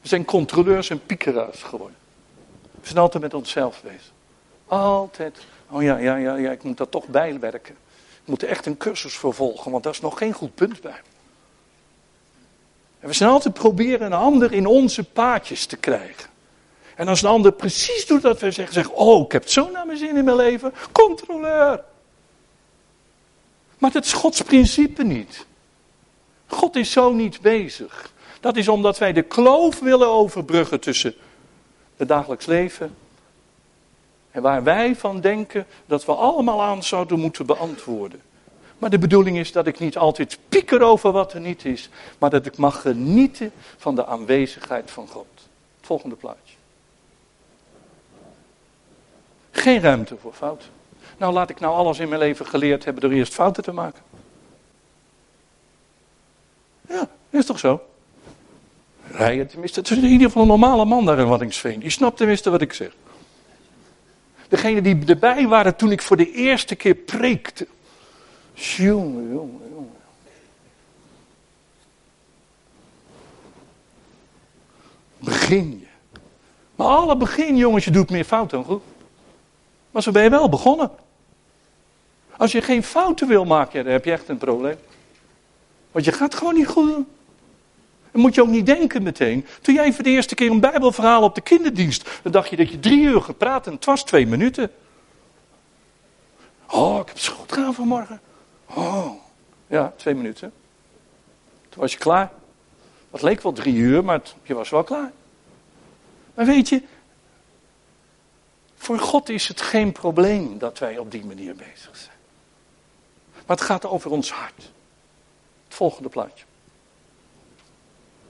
[0.00, 1.96] We zijn controleurs en piekeraars geworden.
[2.80, 4.12] We zijn altijd met onszelf bezig.
[4.66, 5.38] Altijd.
[5.70, 7.74] Oh ja, ja, ja, ja, ik moet daar toch bijwerken.
[8.22, 11.00] Ik moet echt een cursus voor volgen, want daar is nog geen goed punt bij.
[12.98, 16.30] En we zijn altijd proberen een ander in onze paadjes te krijgen.
[17.00, 19.86] En als een ander precies doet wat we zeggen, zeg, oh, ik heb zo naar
[19.86, 21.82] mijn zin in mijn leven, controleur.
[23.78, 25.46] Maar dat is Gods principe niet.
[26.46, 28.12] God is zo niet bezig.
[28.40, 31.14] Dat is omdat wij de kloof willen overbruggen tussen
[31.96, 32.96] het dagelijks leven
[34.30, 38.20] en waar wij van denken dat we allemaal aan zouden moeten beantwoorden.
[38.78, 42.30] Maar de bedoeling is dat ik niet altijd pieker over wat er niet is, maar
[42.30, 45.26] dat ik mag genieten van de aanwezigheid van God.
[45.80, 46.58] Volgende plaatje.
[49.50, 50.68] Geen ruimte voor fouten.
[51.18, 54.02] Nou, laat ik nou alles in mijn leven geleerd hebben door eerst fouten te maken.
[56.88, 57.82] Ja, is toch zo?
[59.10, 61.80] Rijden tenminste, het is in ieder geval een normale man daar in Waddingsveen.
[61.80, 62.92] Die snapt tenminste wat ik zeg.
[64.48, 67.66] Degene die erbij waren toen ik voor de eerste keer preekte.
[68.54, 69.96] Jongen, jongen, jongen.
[75.18, 76.18] Begin je.
[76.76, 78.82] Maar alle begin, jongens, je doet meer fouten dan goed.
[79.90, 80.90] Maar zo ben je wel begonnen.
[82.36, 84.76] Als je geen fouten wil maken, dan heb je echt een probleem.
[85.90, 87.06] Want je gaat gewoon niet goed doen.
[88.10, 89.46] Dan moet je ook niet denken meteen.
[89.60, 92.70] Toen jij voor de eerste keer een Bijbelverhaal op de kinderdienst, dan dacht je dat
[92.70, 94.70] je drie uur gepraat en het was twee minuten.
[96.70, 98.20] Oh, ik heb goed gedaan vanmorgen.
[98.66, 99.10] Oh,
[99.66, 100.52] ja, twee minuten.
[101.68, 102.30] Toen was je klaar.
[103.10, 105.10] Het leek wel drie uur, maar je was wel klaar.
[106.34, 106.82] Maar weet je,
[108.80, 112.16] voor God is het geen probleem dat wij op die manier bezig zijn.
[113.46, 114.70] Maar het gaat over ons hart.
[115.64, 116.44] Het volgende plaatje.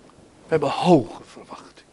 [0.07, 1.87] We hebben hoge verwachting.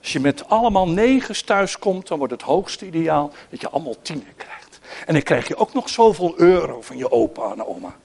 [0.00, 4.02] Als je met allemaal negens thuis komt, dan wordt het hoogste ideaal dat je allemaal
[4.02, 4.78] tienen krijgt.
[5.06, 7.96] En dan krijg je ook nog zoveel euro van je opa en oma.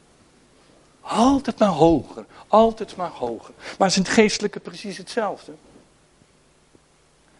[1.02, 3.54] Altijd maar hoger, altijd maar hoger.
[3.78, 5.52] Maar is het geestelijke precies hetzelfde.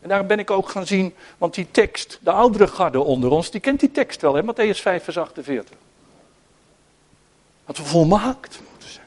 [0.02, 3.52] En daarom ben ik ook gaan zien, want die tekst, de oudere garde onder ons,
[3.52, 4.42] die kent die tekst wel, hè?
[4.44, 5.78] Matthäus 5, vers 48.
[7.66, 9.06] Dat we volmaakt moeten zijn.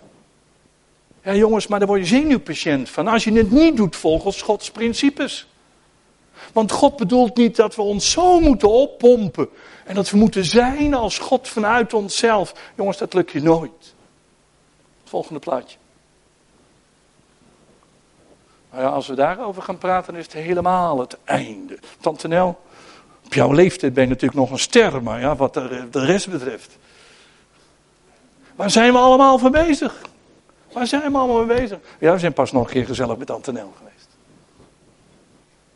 [1.22, 4.70] Ja jongens, maar daar word je zenuwpatiënt van als je het niet doet volgens Gods
[4.70, 5.46] principes.
[6.52, 9.48] Want God bedoelt niet dat we ons zo moeten oppompen.
[9.84, 12.54] En dat we moeten zijn als God vanuit onszelf.
[12.76, 13.94] Jongens, dat lukt je nooit.
[15.04, 15.76] volgende plaatje.
[18.72, 21.78] Nou ja, als we daarover gaan praten, is het helemaal het einde.
[22.00, 22.60] Tante Nel,
[23.24, 26.78] op jouw leeftijd ben je natuurlijk nog een ster, maar ja, wat de, rest betreft.
[28.56, 30.00] Waar zijn we allemaal voor bezig?
[30.72, 31.78] Waar zijn we allemaal mee bezig?
[31.98, 34.08] Ja, we zijn pas nog een keer gezellig met Tante Nel geweest.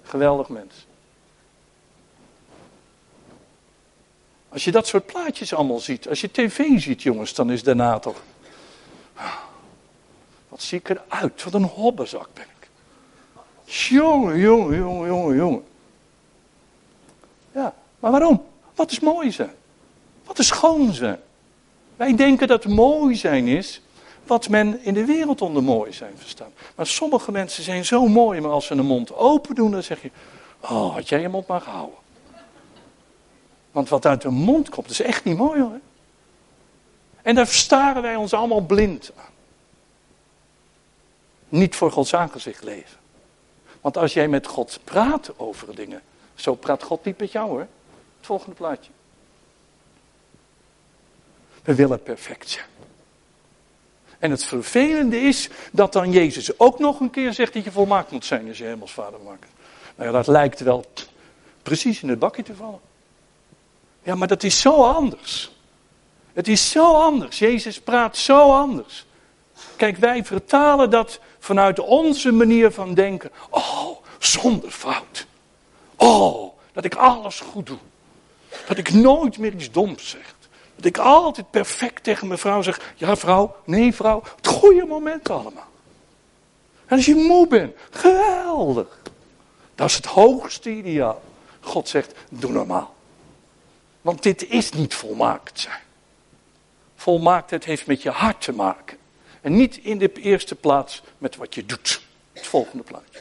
[0.03, 0.87] Geweldig mens.
[4.49, 7.99] Als je dat soort plaatjes allemaal ziet, als je tv ziet, jongens, dan is daarna
[7.99, 8.23] toch.
[10.49, 11.45] Wat zie ik eruit?
[11.45, 12.56] Wat een hobbezak ben ik.
[13.67, 15.65] Jongen, jongen, jongen, jongen, jongen.
[17.53, 18.45] Ja, maar waarom?
[18.75, 19.55] Wat is mooi zijn?
[20.25, 21.21] Wat is schoon zijn?
[21.97, 23.81] Wij denken dat mooi zijn is
[24.27, 26.51] wat men in de wereld onder mooi zijn verstaat.
[26.75, 30.03] Maar sommige mensen zijn zo mooi, maar als ze een mond open doen, dan zeg
[30.03, 30.11] je:
[30.61, 31.99] Oh, had jij je mond maar gehouden.
[33.71, 35.81] Want wat uit de mond komt, is echt niet mooi hoor.
[37.23, 39.33] En daar staren wij ons allemaal blind aan.
[41.49, 42.99] Niet voor Gods aangezicht leven.
[43.87, 46.03] Want als jij met God praat over dingen,
[46.35, 47.61] zo praat God niet met jou hoor.
[48.17, 48.91] Het volgende plaatje.
[51.63, 52.67] We willen perfect zijn.
[54.19, 58.11] En het vervelende is dat dan Jezus ook nog een keer zegt dat je volmaakt
[58.11, 59.49] moet zijn als je hemelsvader maakt.
[59.95, 60.85] Nou ja, dat lijkt wel
[61.63, 62.81] precies in het bakje te vallen.
[64.03, 65.51] Ja, maar dat is zo anders.
[66.33, 67.39] Het is zo anders.
[67.39, 69.07] Jezus praat zo anders.
[69.77, 73.31] Kijk, wij vertalen dat vanuit onze manier van denken.
[73.51, 75.27] Oh, zonder fout.
[75.97, 77.79] Oh, dat ik alles goed doe.
[78.67, 80.35] Dat ik nooit meer iets doms zeg.
[80.77, 84.23] Dat ik altijd perfect tegen mijn vrouw zeg: Ja, vrouw, nee, vrouw.
[84.37, 85.69] Het goede moment allemaal.
[86.87, 89.03] En als je moe bent, geweldig.
[89.75, 91.23] Dat is het hoogste ideaal.
[91.61, 92.95] God zegt: Doe normaal.
[94.01, 95.83] Want dit is niet volmaakt zijn.
[96.97, 98.97] Volmaaktheid heeft met je hart te maken.
[99.47, 102.01] En niet in de eerste plaats met wat je doet.
[102.33, 103.21] Het volgende plaatje.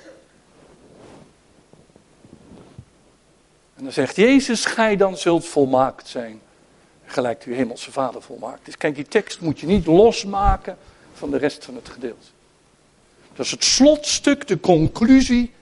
[3.75, 6.41] En dan zegt Jezus, gij dan zult volmaakt zijn
[7.05, 8.77] gelijk uw hemelse vader volmaakt is.
[8.77, 10.77] Kijk, die tekst moet je niet losmaken
[11.13, 12.27] van de rest van het gedeelte.
[13.33, 15.53] Dat is het slotstuk, de conclusie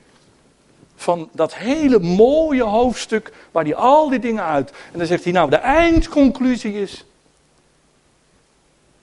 [0.95, 4.71] van dat hele mooie hoofdstuk waar hij al die dingen uit.
[4.91, 7.05] En dan zegt hij nou, de eindconclusie is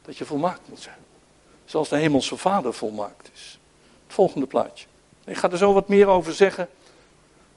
[0.02, 0.99] dat je volmaakt moet zijn.
[1.70, 3.58] Zoals de hemelse vader volmaakt is.
[4.06, 4.86] Het volgende plaatje.
[5.24, 6.68] Ik ga er zo wat meer over zeggen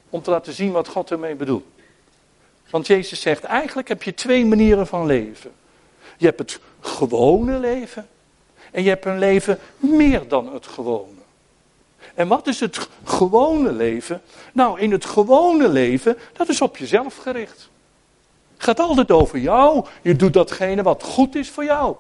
[0.10, 1.66] om te laten zien wat God ermee bedoelt.
[2.70, 5.52] Want Jezus zegt, eigenlijk heb je twee manieren van leven.
[6.18, 8.08] Je hebt het gewone leven
[8.72, 11.22] en je hebt een leven meer dan het gewone.
[12.14, 14.22] En wat is het gewone leven?
[14.54, 17.70] Nou, in het gewone leven, dat is op jezelf gericht.
[18.54, 19.86] Het gaat altijd over jou.
[20.02, 21.96] Je doet datgene wat goed is voor jou.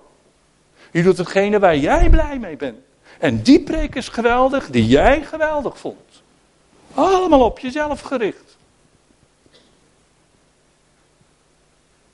[0.93, 2.77] Je doet hetgene waar jij blij mee bent.
[3.19, 6.21] En die preek is geweldig, die jij geweldig vond.
[6.93, 8.57] Allemaal op jezelf gericht.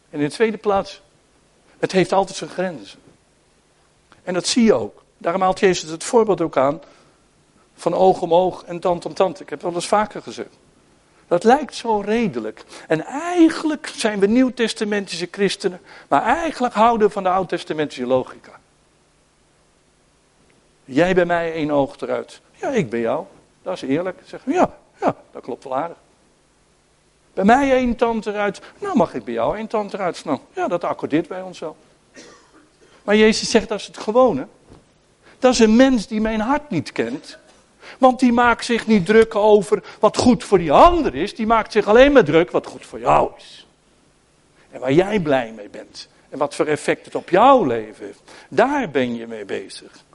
[0.09, 1.01] En in de tweede plaats,
[1.80, 2.99] het heeft altijd zijn grenzen.
[4.23, 5.03] En dat zie je ook.
[5.17, 6.82] Daarom haalt Jezus het voorbeeld ook aan
[7.75, 9.39] van oog om oog en tand om tand.
[9.39, 10.57] Ik heb het al eens vaker gezegd.
[11.27, 12.63] Dat lijkt zo redelijk.
[12.88, 18.59] En eigenlijk zijn we nieuwtestamentische christenen, maar eigenlijk houden we van de oud-testamentische logica.
[20.91, 22.41] Jij bij mij één oog eruit.
[22.55, 23.25] Ja, ik ben jou.
[23.61, 24.19] Dat is eerlijk.
[24.25, 25.97] Zeg, ja, ja, dat klopt wel aardig.
[27.33, 28.61] Bij mij één tand eruit.
[28.79, 30.25] Nou, mag ik bij jou één tand eruit?
[30.25, 31.75] Nou, ja, dat accordeert bij ons zo.
[33.03, 34.47] Maar Jezus zegt, dat is het gewone.
[35.39, 37.37] Dat is een mens die mijn hart niet kent.
[37.97, 41.35] Want die maakt zich niet druk over wat goed voor die ander is.
[41.35, 43.67] Die maakt zich alleen maar druk wat goed voor jou is.
[44.71, 46.07] En waar jij blij mee bent.
[46.29, 48.21] En wat voor effect het op jouw leven heeft.
[48.49, 50.07] Daar ben je mee bezig.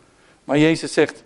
[0.44, 1.22] Maar Jezus zegt,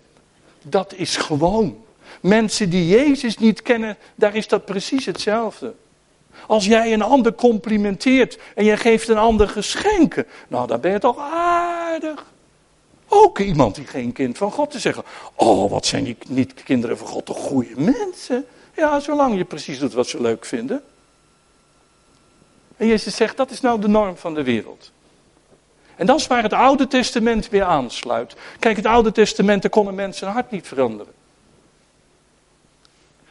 [0.61, 1.83] dat is gewoon.
[2.21, 5.73] Mensen die Jezus niet kennen, daar is dat precies hetzelfde.
[6.47, 10.99] Als jij een ander complimenteert en je geeft een ander geschenken, nou dan ben je
[10.99, 12.25] toch aardig.
[13.07, 15.03] Ook iemand die geen kind van God te zeggen.
[15.35, 18.45] Oh, wat zijn die niet kinderen van God toch goede mensen.
[18.75, 20.83] Ja, zolang je precies doet wat ze leuk vinden.
[22.77, 24.91] En Jezus zegt, dat is nou de norm van de wereld.
[25.99, 28.35] En dat is waar het Oude Testament weer aansluit.
[28.59, 31.13] Kijk, het Oude Testament, daar kon een mens zijn hart niet veranderen.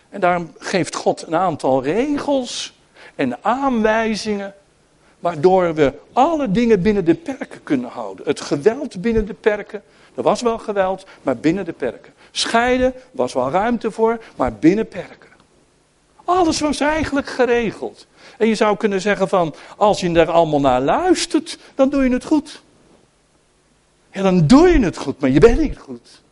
[0.08, 2.74] En daarom geeft God een aantal regels
[3.14, 4.54] en aanwijzingen
[5.18, 8.26] waardoor we alle dingen binnen de perken kunnen houden.
[8.26, 9.82] Het geweld binnen de perken,
[10.14, 12.12] er was wel geweld, maar binnen de perken.
[12.30, 15.30] Scheiden was wel ruimte voor, maar binnen perken.
[16.24, 18.06] Alles was eigenlijk geregeld.
[18.38, 22.10] En je zou kunnen zeggen van, als je er allemaal naar luistert, dan doe je
[22.10, 22.62] het goed.
[24.12, 26.22] Ja, dan doe je het goed, maar je bent niet goed.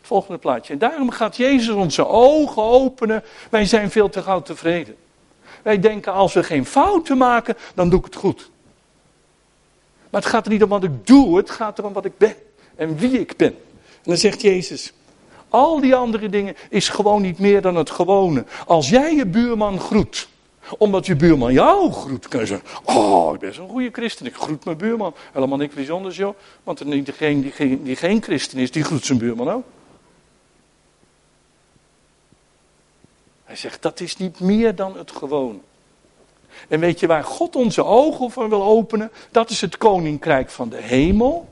[0.00, 0.72] Volgende plaatje.
[0.72, 3.24] En daarom gaat Jezus onze ogen openen.
[3.50, 4.96] Wij zijn veel te gauw tevreden.
[5.62, 8.50] Wij denken als we geen fouten maken, dan doe ik het goed.
[10.10, 12.34] Maar het gaat er niet om wat ik doe, het gaat erom wat ik ben
[12.76, 13.56] en wie ik ben.
[13.78, 14.92] En dan zegt Jezus,
[15.52, 18.44] al die andere dingen is gewoon niet meer dan het gewone.
[18.66, 20.28] Als jij je buurman groet,
[20.78, 24.34] omdat je buurman jou groet, kan je zeggen, oh, ik ben zo'n goede christen, ik
[24.34, 25.14] groet mijn buurman.
[25.32, 26.34] Helemaal niks bijzonders, joh.
[26.62, 29.64] Want degene die, die, die geen christen is, die groet zijn buurman ook.
[33.44, 35.62] Hij zegt, dat is niet meer dan het gewoon.
[36.68, 39.10] En weet je waar God onze ogen voor wil openen?
[39.30, 41.48] Dat is het koninkrijk van de hemel.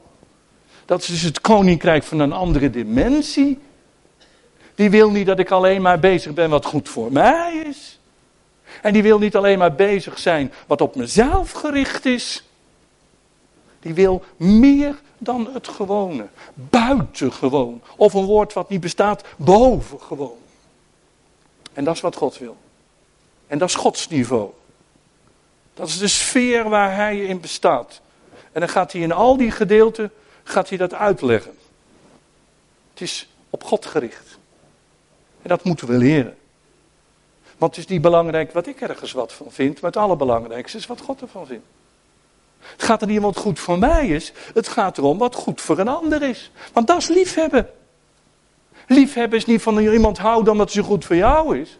[0.84, 3.58] Dat is dus het koninkrijk van een andere dimensie.
[4.80, 7.98] Die wil niet dat ik alleen maar bezig ben wat goed voor mij is.
[8.82, 12.44] En die wil niet alleen maar bezig zijn wat op mezelf gericht is.
[13.80, 16.26] Die wil meer dan het gewone.
[16.54, 17.82] Buitengewoon.
[17.96, 20.38] Of een woord wat niet bestaat, bovengewoon.
[21.72, 22.56] En dat is wat God wil.
[23.46, 24.50] En dat is Gods niveau.
[25.74, 28.00] Dat is de sfeer waar hij in bestaat.
[28.52, 30.12] En dan gaat hij in al die gedeelten
[30.44, 31.58] gaat hij dat uitleggen.
[32.90, 34.29] Het is op God gericht.
[35.42, 36.36] En dat moeten we leren.
[37.58, 40.86] Want het is niet belangrijk wat ik ergens wat van vind, maar het allerbelangrijkste is
[40.86, 41.66] wat God ervan vindt.
[42.60, 45.60] Het gaat er niet om wat goed voor mij is, het gaat erom wat goed
[45.60, 46.50] voor een ander is.
[46.72, 47.68] Want dat is liefhebben.
[48.86, 51.78] Liefhebben is niet van iemand houden omdat ze goed voor jou is.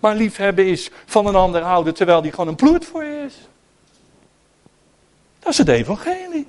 [0.00, 3.34] Maar liefhebben is van een ander houden terwijl die gewoon een ploert voor je is.
[5.38, 6.46] Dat is het evangelie.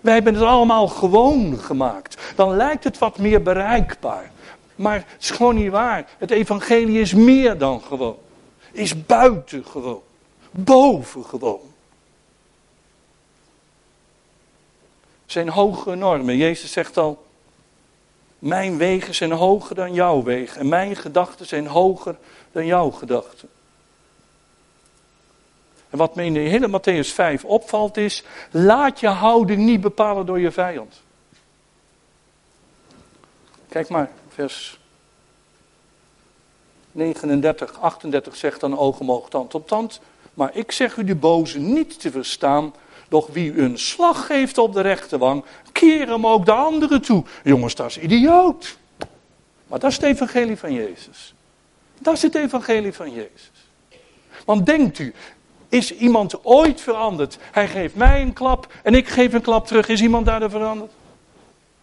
[0.00, 2.22] Wij hebben het allemaal gewoon gemaakt.
[2.34, 4.30] Dan lijkt het wat meer bereikbaar.
[4.76, 6.08] Maar het is gewoon niet waar.
[6.18, 8.18] Het evangelie is meer dan gewoon.
[8.72, 10.02] Is buiten gewoon.
[10.50, 11.60] Boven gewoon.
[15.26, 16.36] zijn hoge normen.
[16.36, 17.26] Jezus zegt al,
[18.38, 20.60] mijn wegen zijn hoger dan jouw wegen.
[20.60, 22.16] En mijn gedachten zijn hoger
[22.52, 23.48] dan jouw gedachten.
[25.90, 30.26] En wat me in de hele Matthäus 5 opvalt is, laat je houding niet bepalen
[30.26, 31.02] door je vijand.
[33.68, 34.78] Kijk maar, vers
[36.92, 40.00] 39, 38 zegt dan oog om oog, tand op tand.
[40.34, 42.74] Maar ik zeg u de boze niet te verstaan,
[43.08, 47.24] doch wie u een slag geeft op de rechterwang, keer hem ook de anderen toe.
[47.44, 48.78] Jongens, dat is idioot.
[49.66, 51.34] Maar dat is het evangelie van Jezus.
[51.98, 53.50] Dat is het evangelie van Jezus.
[54.44, 55.14] Want denkt u,
[55.68, 57.38] is iemand ooit veranderd?
[57.40, 59.88] Hij geeft mij een klap en ik geef een klap terug.
[59.88, 60.92] Is iemand daardoor veranderd?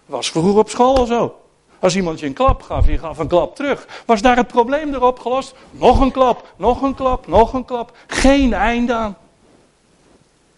[0.06, 1.43] Was vroeger op school al zo.
[1.84, 3.88] Als iemand je een klap gaf, je gaf een klap terug.
[4.06, 5.56] Was daar het probleem erop gelost?
[5.72, 7.98] Nog een klap, nog een klap, nog een klap.
[8.08, 9.18] Geen einde aan.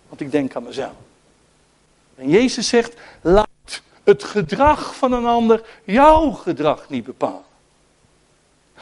[0.07, 0.93] Want ik denk aan mezelf.
[2.15, 7.45] En Jezus zegt, laat het gedrag van een ander jouw gedrag niet bepalen.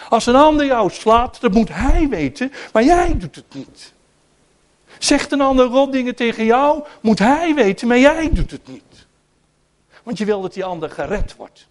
[0.09, 3.93] Als een ander jou slaat, dat moet hij weten, maar jij doet het niet.
[4.97, 9.05] Zegt een ander rot dingen tegen jou, moet hij weten, maar jij doet het niet.
[10.03, 11.67] Want je wil dat die ander gered wordt.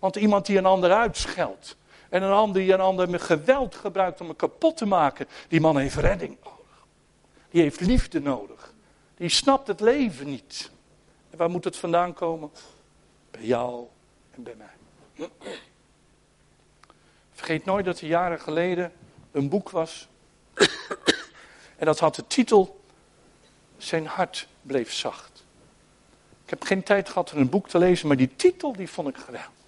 [0.00, 1.76] Want iemand die een ander uitscheldt.
[2.08, 5.28] En een ander die een ander met geweld gebruikt om hem kapot te maken.
[5.48, 6.86] Die man heeft redding nodig.
[7.50, 8.74] Die heeft liefde nodig.
[9.16, 10.70] Die snapt het leven niet.
[11.30, 12.50] En waar moet het vandaan komen?
[13.30, 13.86] Bij jou
[14.30, 15.28] en bij mij.
[17.32, 18.92] Vergeet nooit dat er jaren geleden
[19.32, 20.08] een boek was.
[21.76, 22.80] En dat had de titel
[23.76, 25.44] Zijn hart bleef zacht.
[26.44, 29.08] Ik heb geen tijd gehad om een boek te lezen, maar die titel die vond
[29.08, 29.59] ik geweldig.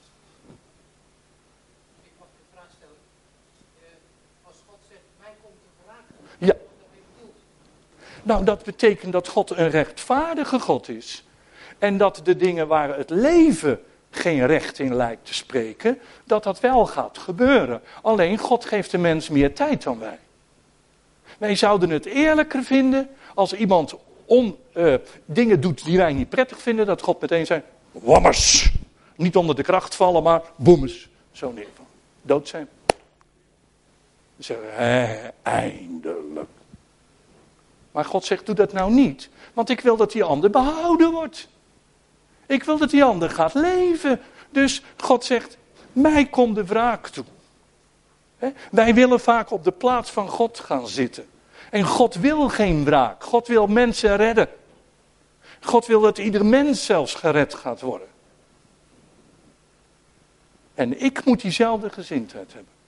[6.46, 6.54] Ja.
[8.22, 11.24] Nou, dat betekent dat God een rechtvaardige God is.
[11.78, 13.80] En dat de dingen waar het leven
[14.10, 17.82] geen recht in lijkt te spreken, dat dat wel gaat gebeuren.
[18.02, 20.18] Alleen God geeft de mens meer tijd dan wij.
[21.38, 26.58] Wij zouden het eerlijker vinden als iemand on, uh, dingen doet die wij niet prettig
[26.58, 28.72] vinden, dat God meteen zei, wammers.
[29.16, 31.08] Niet onder de kracht vallen, maar boemers.
[31.32, 31.84] Zo neer van.
[32.22, 32.68] Dood zijn.
[34.44, 36.48] Zeggen eindelijk.
[37.90, 39.28] Maar God zegt, doe dat nou niet.
[39.52, 41.48] Want ik wil dat die ander behouden wordt.
[42.46, 44.20] Ik wil dat die ander gaat leven.
[44.50, 45.56] Dus God zegt,
[45.92, 47.24] mij komt de wraak toe.
[48.70, 51.26] Wij willen vaak op de plaats van God gaan zitten.
[51.70, 53.24] En God wil geen wraak.
[53.24, 54.48] God wil mensen redden.
[55.60, 58.08] God wil dat ieder mens zelfs gered gaat worden.
[60.74, 62.81] En ik moet diezelfde gezindheid hebben.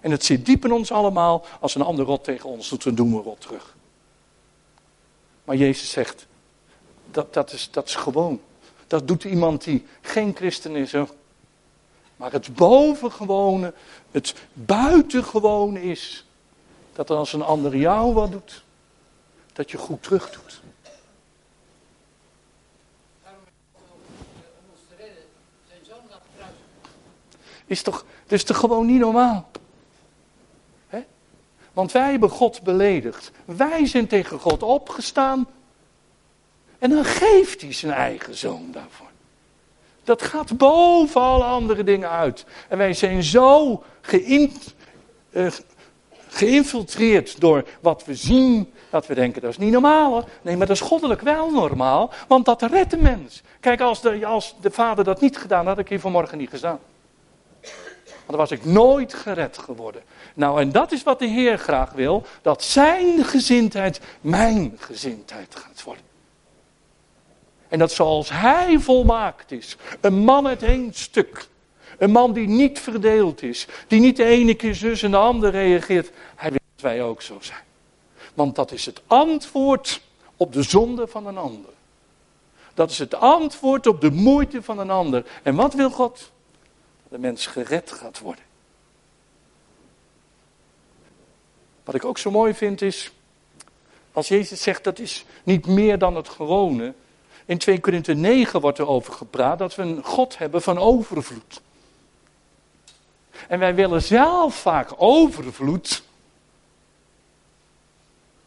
[0.00, 1.44] En het zit diep in ons allemaal.
[1.60, 3.76] Als een ander rot tegen ons doet, dan doen we rot terug.
[5.44, 6.26] Maar Jezus zegt,
[7.10, 8.40] dat, dat, is, dat is gewoon.
[8.86, 10.92] Dat doet iemand die geen christen is.
[12.16, 13.74] Maar het bovengewone,
[14.10, 16.26] het buitengewone is.
[16.92, 18.64] Dat als een ander jou wat doet,
[19.52, 20.60] dat je goed terug doet.
[27.66, 29.47] Is toch, het is toch gewoon niet normaal?
[31.78, 33.30] Want wij hebben God beledigd.
[33.44, 35.46] Wij zijn tegen God opgestaan.
[36.78, 39.06] En dan geeft hij zijn eigen zoon daarvoor.
[40.04, 42.44] Dat gaat boven alle andere dingen uit.
[42.68, 45.50] En wij zijn zo uh,
[46.28, 50.28] geïnfiltreerd door wat we zien, dat we denken dat is niet normaal.
[50.42, 53.42] Nee, maar dat is goddelijk wel normaal, want dat redt de mens.
[53.60, 56.50] Kijk, als de, als de vader dat niet gedaan had, had ik hier vanmorgen niet
[56.50, 56.78] gedaan.
[58.28, 60.02] Dan was ik nooit gered geworden.
[60.34, 65.82] Nou, en dat is wat de Heer graag wil: dat zijn gezindheid mijn gezindheid gaat
[65.82, 66.04] worden.
[67.68, 71.48] En dat zoals Hij volmaakt is, een man uit één stuk.
[71.98, 75.50] Een man die niet verdeeld is, die niet de ene keer zus en de andere
[75.50, 76.10] reageert.
[76.34, 77.64] Hij wil dat wij ook zo zijn.
[78.34, 80.00] Want dat is het antwoord
[80.36, 81.70] op de zonde van een ander.
[82.74, 85.24] Dat is het antwoord op de moeite van een ander.
[85.42, 86.30] En wat wil God?
[87.08, 88.44] De mens gered gaat worden.
[91.84, 93.12] Wat ik ook zo mooi vind is,
[94.12, 96.94] als Jezus zegt dat is niet meer dan het gewone.
[97.44, 101.60] In 2 Korinthe 9 wordt er over gepraat dat we een God hebben van overvloed.
[103.48, 106.02] En wij willen zelf vaak overvloed,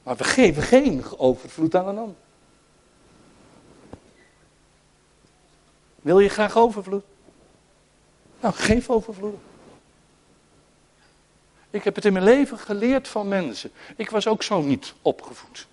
[0.03, 2.15] maar we geven geen overvloed aan een ander.
[5.95, 7.03] Wil je graag overvloed?
[8.41, 9.39] Nou, geef overvloedig.
[11.69, 13.71] Ik heb het in mijn leven geleerd van mensen.
[13.95, 15.67] Ik was ook zo niet opgevoed.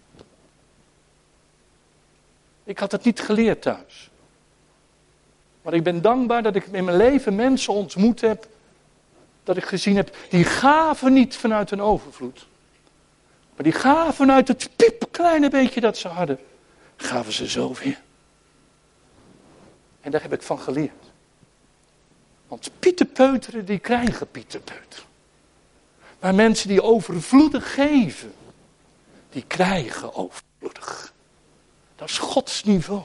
[2.65, 4.11] Ik had het niet geleerd thuis.
[5.63, 8.47] Maar ik ben dankbaar dat ik in mijn leven mensen ontmoet heb.
[9.45, 12.47] Dat ik gezien heb, die gaven niet vanuit een overvloed.
[13.55, 16.39] Maar die gaven vanuit het piepkleine beetje dat ze hadden.
[16.97, 17.95] Gaven ze zoveel.
[20.01, 21.08] En daar heb ik van geleerd.
[22.49, 25.07] Want pieterpeuteren, die krijgen pieterpeuteren.
[26.21, 28.33] Maar mensen die overvloedig geven,
[29.31, 31.13] die krijgen overvloedig.
[31.97, 33.03] Dat is Gods niveau.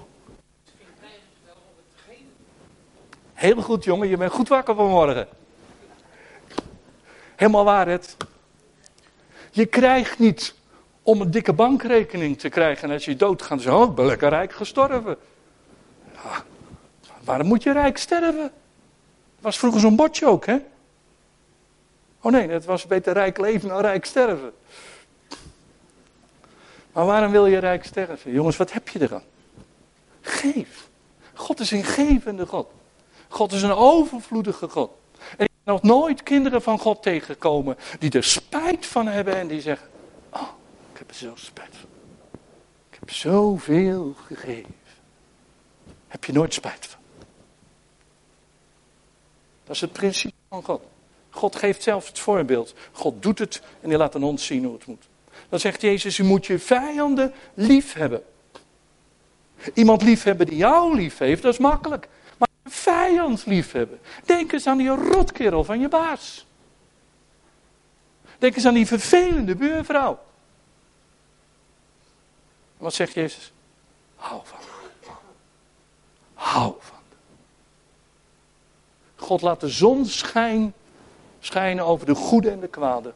[3.33, 5.27] Heel goed, jongen, je bent goed wakker vanmorgen.
[7.35, 8.17] Helemaal waar het.
[9.51, 10.55] Je krijgt niet
[11.01, 14.53] om een dikke bankrekening te krijgen en als je doodgaat, zo, oh, ik lekker rijk
[14.53, 15.17] gestorven.
[16.13, 16.43] Ja,
[17.23, 18.51] waarom moet je rijk sterven?
[19.43, 20.57] Was vroeger zo'n bordje ook, hè?
[22.21, 24.53] Oh nee, het was beter rijk leven dan rijk sterven.
[26.93, 28.31] Maar waarom wil je rijk sterven?
[28.31, 29.23] Jongens, wat heb je eraan?
[30.21, 30.87] Geef.
[31.33, 32.67] God is een gevende God.
[33.27, 34.91] God is een overvloedige God.
[35.37, 39.47] En ik ben nog nooit kinderen van God tegengekomen die er spijt van hebben en
[39.47, 39.87] die zeggen:
[40.29, 40.49] Oh,
[40.91, 41.89] ik heb er zo spijt van.
[42.89, 44.75] Ik heb zoveel gegeven.
[46.07, 47.01] Heb je nooit spijt van.
[49.73, 50.81] Dat is het principe van God.
[51.29, 52.73] God geeft zelf het voorbeeld.
[52.91, 55.07] God doet het en hij laat aan ons zien hoe het moet.
[55.49, 58.23] Dan zegt Jezus, je moet je vijanden lief hebben.
[59.73, 62.07] Iemand lief hebben die jou lief heeft, dat is makkelijk.
[62.37, 63.99] Maar een vijand lief hebben.
[64.25, 66.45] Denk eens aan die rotkerel van je baas.
[68.37, 70.19] Denk eens aan die vervelende buurvrouw.
[72.77, 73.51] Wat zegt Jezus?
[74.15, 74.59] Hou van.
[76.33, 76.92] Hou van.
[79.23, 80.05] God laat de zon
[81.39, 83.13] schijnen, over de goede en de kwade.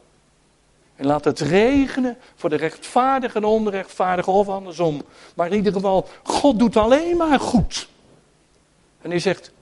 [0.96, 5.02] En laat het regenen voor de rechtvaardige en onrechtvaardige of andersom.
[5.34, 7.88] Maar in ieder geval, God doet alleen maar goed.
[9.00, 9.52] En hij zegt,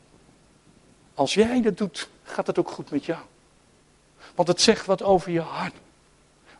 [1.14, 3.20] als jij dat doet, gaat het ook goed met jou.
[4.34, 5.74] Want het zegt wat over je hart.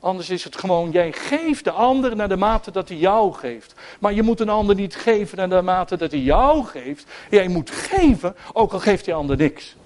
[0.07, 3.75] Anders is het gewoon, jij geeft de ander naar de mate dat hij jou geeft.
[4.01, 7.11] Maar je moet een ander niet geven naar de mate dat hij jou geeft.
[7.31, 9.77] Jij moet geven, ook al geeft die ander niks.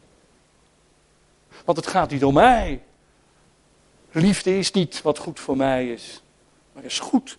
[1.64, 2.82] Want het gaat niet om mij.
[4.10, 6.22] Liefde is niet wat goed voor mij is,
[6.72, 7.38] maar is goed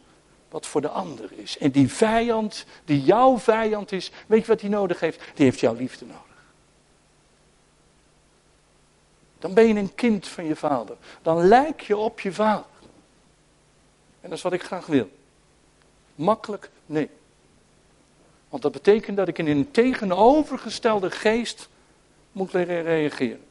[0.50, 1.58] wat voor de ander is.
[1.58, 5.22] En die vijand, die jouw vijand is, weet je wat hij nodig heeft?
[5.36, 6.22] Die heeft jouw liefde nodig.
[9.40, 10.96] Dan ben je een kind van je vader.
[11.22, 12.70] Dan lijk je op je vader.
[14.22, 15.10] En dat is wat ik graag wil.
[16.16, 16.70] Makkelijk?
[16.86, 17.10] Nee.
[18.50, 21.70] Want dat betekent dat ik in een tegenovergestelde geest
[22.32, 23.44] moet leren reageren.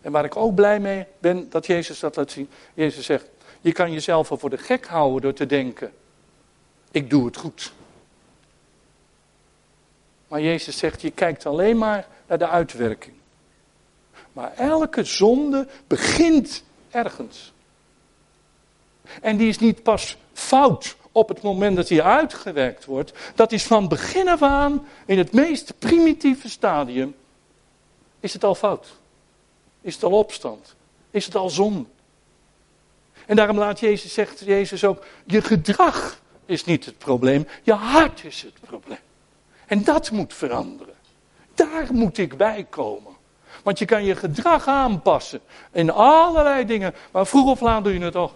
[0.00, 2.48] En waar ik ook blij mee ben dat Jezus dat laat zien.
[2.74, 3.26] Jezus zegt,
[3.60, 5.92] je kan jezelf al voor de gek houden door te denken,
[6.90, 7.72] ik doe het goed.
[10.28, 13.14] Maar Jezus zegt, je kijkt alleen maar naar de uitwerking.
[14.32, 17.52] Maar elke zonde begint ergens.
[19.22, 23.12] En die is niet pas fout op het moment dat die uitgewerkt wordt.
[23.34, 27.14] Dat is van begin af aan, in het meest primitieve stadium,
[28.20, 28.86] is het al fout.
[29.80, 30.74] Is het al opstand?
[31.10, 31.88] Is het al zonde?
[33.26, 38.24] En daarom laat Jezus, zegt Jezus ook, je gedrag is niet het probleem, je hart
[38.24, 38.98] is het probleem.
[39.66, 40.94] En dat moet veranderen.
[41.54, 43.12] Daar moet ik bij komen.
[43.62, 45.40] Want je kan je gedrag aanpassen
[45.72, 48.32] in allerlei dingen, maar vroeg of laat doe je het toch.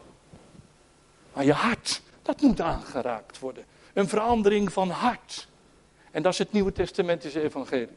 [1.33, 3.65] Maar je hart, dat moet aangeraakt worden.
[3.93, 5.49] Een verandering van hart.
[6.11, 7.97] En dat is het Nieuwe Testamentische evangelie.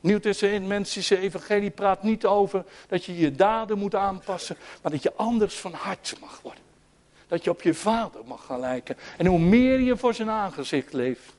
[0.00, 5.58] Nieuw-testamentische evangelie praat niet over dat je je daden moet aanpassen, maar dat je anders
[5.58, 6.62] van hart mag worden.
[7.28, 8.96] Dat je op je vader mag gaan lijken.
[9.16, 11.34] En hoe meer je voor zijn aangezicht leeft,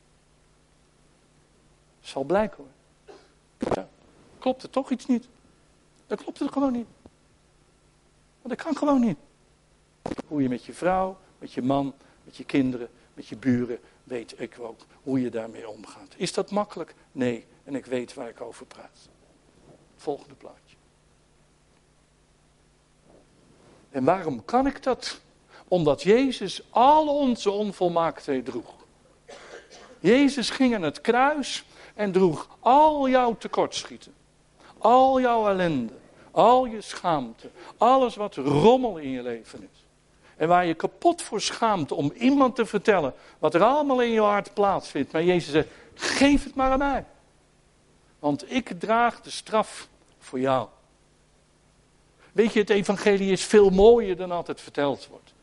[2.02, 2.68] zal blijken hoor.
[3.74, 3.88] Ja,
[4.40, 5.28] klopt het toch iets niet?
[6.08, 6.88] Dan klopt het gewoon niet.
[8.42, 9.18] Dat kan gewoon niet.
[10.28, 11.94] Hoe je met je vrouw, met je man,
[12.24, 16.14] met je kinderen, met je buren, weet ik ook hoe je daarmee omgaat.
[16.18, 16.96] Is dat makkelijk?
[17.12, 17.46] Nee.
[17.64, 19.10] En ik weet waar ik over praat.
[19.96, 20.76] Volgende plaatje.
[23.90, 25.22] En waarom kan ik dat?
[25.68, 28.74] Omdat Jezus al onze onvolmaaktheid droeg.
[30.00, 34.14] Jezus ging aan het kruis en droeg al jouw tekortschieten.
[34.78, 35.94] Al jouw ellende.
[36.32, 37.50] Al je schaamte.
[37.78, 39.81] Alles wat rommel in je leven is.
[40.42, 44.22] En waar je kapot voor schaamt om iemand te vertellen wat er allemaal in je
[44.22, 45.12] hart plaatsvindt.
[45.12, 47.06] Maar Jezus zegt, geef het maar aan mij.
[48.20, 49.88] Want ik draag de straf
[50.20, 50.68] voor jou.
[52.32, 55.34] Weet je, het evangelie is veel mooier dan altijd verteld wordt.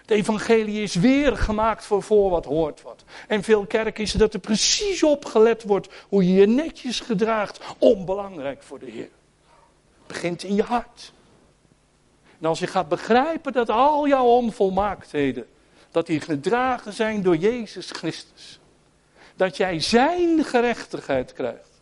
[0.00, 3.04] Het evangelie is weer gemaakt voor, voor wat hoort wat.
[3.28, 7.60] En veel kerken is dat er precies op gelet wordt hoe je je netjes gedraagt.
[7.78, 9.10] Onbelangrijk voor de Heer.
[9.96, 11.12] Het begint in je hart.
[12.40, 15.46] En als je gaat begrijpen dat al jouw onvolmaaktheden,
[15.90, 18.60] dat die gedragen zijn door Jezus Christus.
[19.36, 21.80] Dat jij zijn gerechtigheid krijgt.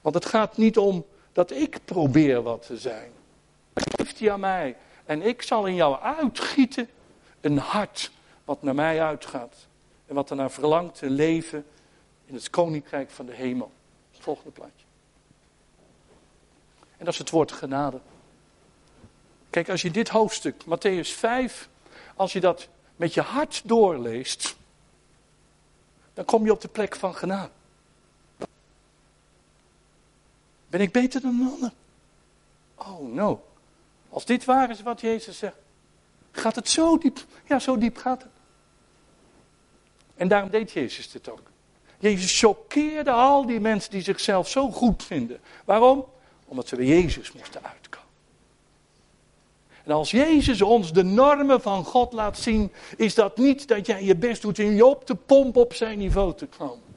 [0.00, 3.10] Want het gaat niet om dat ik probeer wat te zijn.
[3.74, 4.76] Geeft hij aan mij.
[5.04, 6.88] En ik zal in jou uitgieten
[7.40, 8.10] een hart
[8.44, 9.66] wat naar mij uitgaat.
[10.06, 11.66] En wat ernaar verlangt te leven
[12.26, 13.70] in het koninkrijk van de hemel.
[14.18, 14.86] volgende plaatje.
[16.96, 18.00] En dat is het woord genade.
[19.56, 21.68] Kijk, als je dit hoofdstuk, Matthäus 5,
[22.16, 24.56] als je dat met je hart doorleest,
[26.14, 27.50] dan kom je op de plek van genade.
[30.68, 31.72] Ben ik beter dan een ander?
[32.74, 33.44] Oh no.
[34.08, 35.56] Als dit waar is wat Jezus zegt,
[36.32, 37.24] gaat het zo diep.
[37.44, 38.32] Ja, zo diep gaat het.
[40.14, 41.42] En daarom deed Jezus dit ook.
[41.98, 45.40] Jezus choqueerde al die mensen die zichzelf zo goed vinden.
[45.64, 46.04] Waarom?
[46.44, 48.05] Omdat ze bij Jezus moesten uitkomen.
[49.86, 54.04] En als Jezus ons de normen van God laat zien, is dat niet dat jij
[54.04, 56.94] je best doet in je op te pomp op zijn niveau te komen.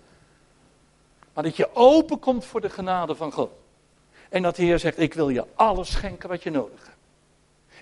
[1.33, 3.51] Maar dat je open komt voor de genade van God.
[4.29, 6.97] En dat de Heer zegt, ik wil je alles schenken wat je nodig hebt.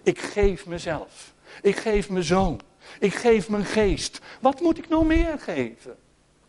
[0.03, 1.33] Ik geef mezelf.
[1.61, 2.61] Ik geef mijn zoon.
[2.99, 4.19] Ik geef mijn geest.
[4.39, 5.97] Wat moet ik nog meer geven?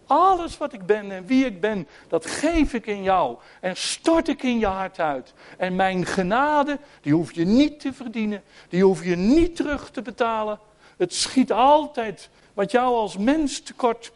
[0.08, 3.36] Alles wat ik ben en wie ik ben, dat geef ik in jou.
[3.60, 5.32] En stort ik in je hart uit.
[5.56, 8.42] En mijn genade, die hoef je niet te verdienen.
[8.68, 10.58] Die hoef je niet terug te betalen.
[10.96, 14.12] Het schiet altijd wat jou als mens tekort.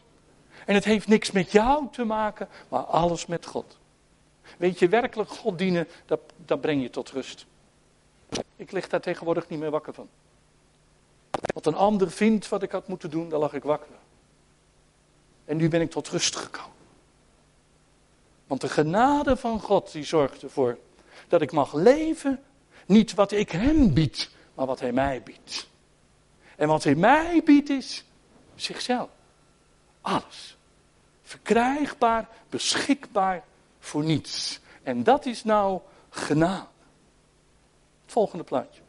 [0.67, 3.79] En het heeft niks met jou te maken, maar alles met God.
[4.59, 7.47] Weet je, werkelijk God dienen, dat, dat breng je tot rust.
[8.57, 10.09] Ik lig daar tegenwoordig niet meer wakker van.
[11.55, 13.89] Wat een ander vindt wat ik had moeten doen, daar lag ik wakker.
[15.45, 16.71] En nu ben ik tot rust gekomen.
[18.47, 20.79] Want de genade van God die zorgt ervoor
[21.29, 22.43] dat ik mag leven,
[22.87, 25.69] niet wat ik hem bied, maar wat hij mij biedt.
[26.57, 28.05] En wat hij mij biedt is
[28.55, 29.09] zichzelf.
[30.01, 30.57] Alles.
[31.23, 33.45] Verkrijgbaar, beschikbaar
[33.79, 34.61] voor niets.
[34.83, 35.81] En dat is nou
[36.11, 36.67] genade.
[38.03, 38.82] Het volgende plaatje.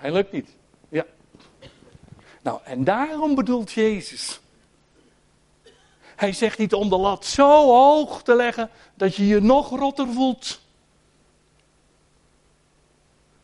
[0.00, 0.48] Hij lukt niet.
[0.88, 1.06] Ja.
[2.42, 4.40] Nou, en daarom bedoelt Jezus.
[6.16, 10.08] Hij zegt niet om de lat zo hoog te leggen dat je je nog rotter
[10.08, 10.60] voelt.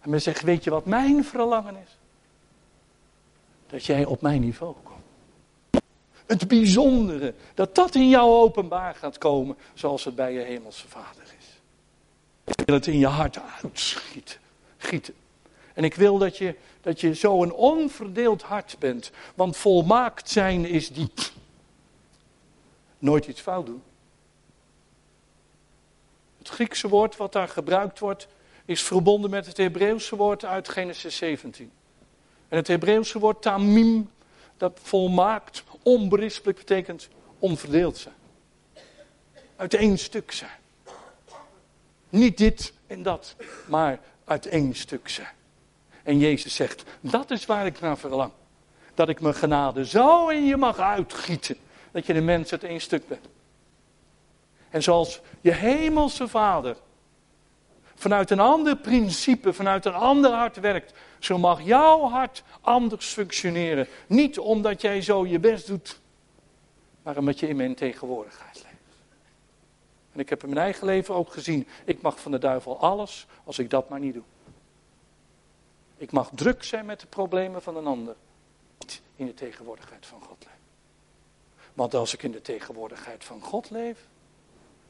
[0.01, 1.97] En men zegt, weet je wat mijn verlangen is?
[3.67, 5.85] Dat jij op mijn niveau komt.
[6.27, 11.23] Het bijzondere, dat dat in jou openbaar gaat komen, zoals het bij je hemelse vader
[11.39, 11.61] is.
[12.45, 14.39] Ik wil het in je hart uitschieten.
[14.77, 15.15] Gieten.
[15.77, 19.11] En ik wil dat je, dat je zo een onverdeeld hart bent.
[19.35, 21.21] Want volmaakt zijn is diep.
[22.99, 23.83] Nooit iets fout doen.
[26.39, 28.29] Het Griekse woord wat daar gebruikt wordt,
[28.65, 31.71] is verbonden met het Hebreeuwse woord uit Genesis 17.
[32.49, 34.11] En het Hebreeuwse woord tamim,
[34.57, 37.09] dat volmaakt, onberispelijk betekent
[37.39, 38.15] onverdeeld zijn.
[39.57, 40.59] Uit één stuk zijn.
[42.09, 45.35] Niet dit en dat, maar uit één stuk zijn.
[46.07, 48.31] En Jezus zegt, dat is waar ik naar verlang.
[48.95, 51.57] Dat ik mijn genade zo in je mag uitgieten,
[51.91, 53.27] dat je de mens uit één stuk bent.
[54.71, 56.77] En zoals je hemelse vader
[57.95, 63.89] vanuit een ander principe, vanuit een ander hart werkt, zo mag jouw hart anders functioneren.
[64.07, 66.01] Niet omdat jij zo je best doet,
[67.03, 68.99] maar omdat je in mijn tegenwoordigheid leeft.
[70.13, 73.27] En ik heb in mijn eigen leven ook gezien, ik mag van de duivel alles
[73.45, 74.23] als ik dat maar niet doe.
[75.97, 78.15] Ik mag druk zijn met de problemen van een ander.
[78.79, 80.57] Niet in de tegenwoordigheid van God leven.
[81.75, 83.99] Want als ik in de tegenwoordigheid van God leef,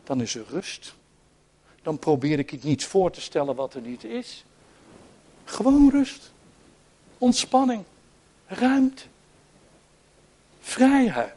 [0.05, 0.95] dan is er rust.
[1.83, 4.45] Dan probeer ik iets voor te stellen wat er niet is.
[5.45, 6.33] Gewoon rust.
[7.19, 7.85] Ontspanning.
[8.47, 9.03] Ruimte.
[10.61, 11.35] Vrijheid.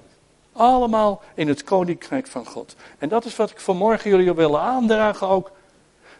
[0.52, 2.76] Allemaal in het koninkrijk van God.
[2.98, 5.52] En dat is wat ik vanmorgen jullie willen aandragen ook.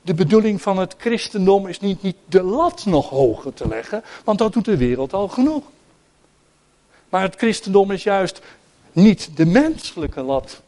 [0.02, 4.38] De bedoeling van het christendom is niet, niet de lat nog hoger te leggen, want
[4.38, 5.64] dat doet de wereld al genoeg.
[7.10, 8.42] Maar het christendom is juist
[8.92, 10.62] niet de menselijke lat,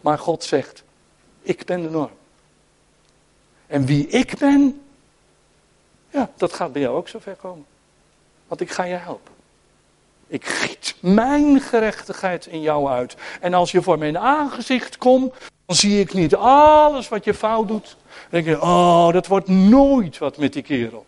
[0.00, 0.82] maar God zegt,
[1.42, 2.10] ik ben de norm.
[3.66, 4.80] En wie ik ben,
[6.10, 7.66] ja, dat gaat bij jou ook zo ver komen.
[8.46, 9.32] Want ik ga je helpen.
[10.26, 13.16] Ik giet mijn gerechtigheid in jou uit.
[13.40, 15.34] En als je voor mijn aangezicht komt,
[15.72, 17.96] dan zie ik niet alles wat je fout doet.
[18.30, 21.06] Dan denk je, oh, dat wordt nooit wat met die kerel.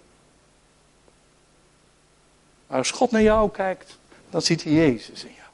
[2.66, 3.98] Maar als God naar jou kijkt,
[4.30, 5.48] dan ziet hij Jezus in jou.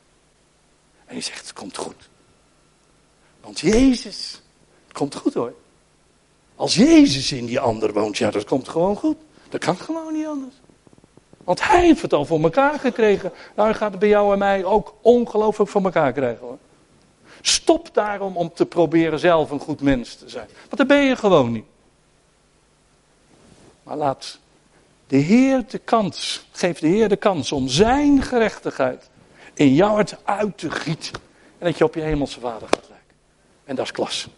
[1.07, 2.09] En hij zegt, het komt goed.
[3.41, 4.43] Want Jezus,
[4.87, 5.55] het komt goed hoor.
[6.57, 9.17] Als Jezus in die ander woont, ja, dat komt gewoon goed.
[9.49, 10.55] Dat kan gewoon niet anders.
[11.45, 13.33] Want hij heeft het al voor elkaar gekregen.
[13.57, 16.59] Nou, hij gaat het bij jou en mij ook ongelooflijk voor elkaar krijgen hoor.
[17.41, 20.49] Stop daarom om te proberen zelf een goed mens te zijn.
[20.59, 21.65] Want dat ben je gewoon niet.
[23.83, 24.39] Maar laat
[25.07, 29.11] de Heer de kans, geef de Heer de kans om zijn gerechtigheid
[29.55, 31.21] in jouw hart uit te gieten.
[31.59, 33.17] En dat je op je hemelse vader gaat lijken.
[33.65, 34.29] En dat is klas.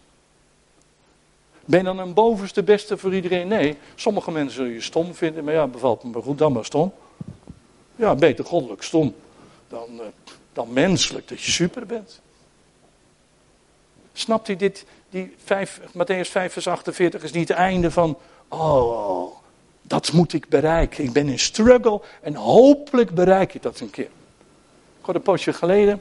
[1.65, 3.49] Ben je dan een bovenste beste voor iedereen?
[3.49, 6.93] Nee, sommige mensen zullen je stom vinden, maar ja, bevalt me goed, dan maar stom.
[7.97, 9.15] Ja, beter goddelijk stom
[9.69, 10.01] dan uh,
[10.53, 12.21] dan menselijk dat je super bent.
[14.13, 14.85] Snapt u dit?
[15.11, 19.37] Die 5, Matthäus 5 vers 48 is niet het einde van, oh,
[19.83, 21.05] dat moet ik bereiken.
[21.05, 24.11] Ik ben in struggle en hopelijk bereik ik dat een keer.
[25.01, 26.01] Had een poosje geleden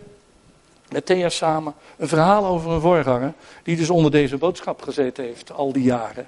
[0.91, 3.33] met Thea samen een verhaal over een voorganger
[3.63, 6.27] die dus onder deze boodschap gezeten heeft al die jaren.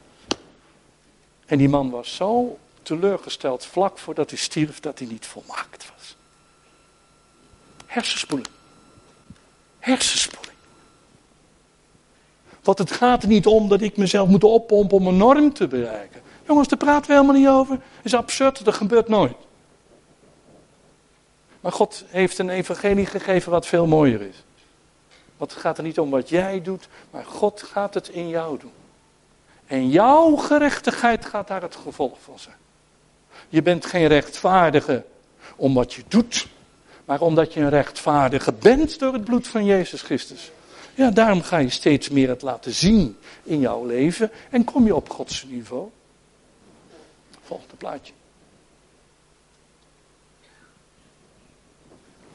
[1.45, 6.15] En die man was zo teleurgesteld vlak voordat hij stierf dat hij niet volmaakt was.
[7.85, 8.47] Hersenspoeling.
[9.79, 10.42] Hersenspoeling.
[12.63, 15.67] Want het gaat er niet om dat ik mezelf moet oppompen om een norm te
[15.67, 16.21] bereiken.
[16.47, 17.75] Jongens, daar praten we helemaal niet over.
[17.75, 19.35] Dat is absurd, dat gebeurt nooit.
[21.59, 24.43] Maar God heeft een evangelie gegeven wat veel mooier is.
[25.37, 28.59] Want het gaat er niet om wat jij doet, maar God gaat het in jou
[28.59, 28.71] doen.
[29.65, 32.55] En jouw gerechtigheid gaat daar het gevolg van zijn.
[33.49, 35.03] Je bent geen rechtvaardige
[35.55, 36.47] om wat je doet,
[37.05, 40.51] maar omdat je een rechtvaardige bent door het bloed van Jezus Christus.
[40.95, 44.95] Ja, daarom ga je steeds meer het laten zien in jouw leven en kom je
[44.95, 45.89] op Gods niveau.
[47.43, 48.13] Volgende plaatje.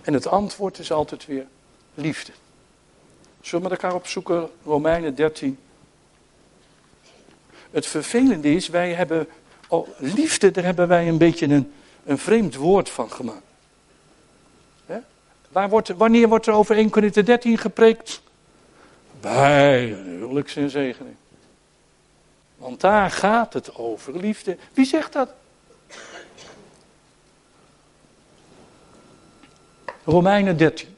[0.03, 1.47] En het antwoord is altijd weer
[1.95, 2.33] liefde.
[3.41, 5.59] Zullen we elkaar opzoeken, Romeinen 13.
[7.71, 9.29] Het vervelende is, wij hebben,
[9.69, 11.73] oh, liefde, daar hebben wij een beetje een,
[12.05, 13.47] een vreemd woord van gemaakt.
[15.53, 18.23] Wordt, wanneer wordt er over 1 Corinthië 13 gepreekt?
[19.21, 21.17] Bij een huwelijksinzegening.
[22.57, 24.57] Want daar gaat het over liefde.
[24.73, 25.31] Wie zegt dat?
[30.05, 30.97] Romeinen 13.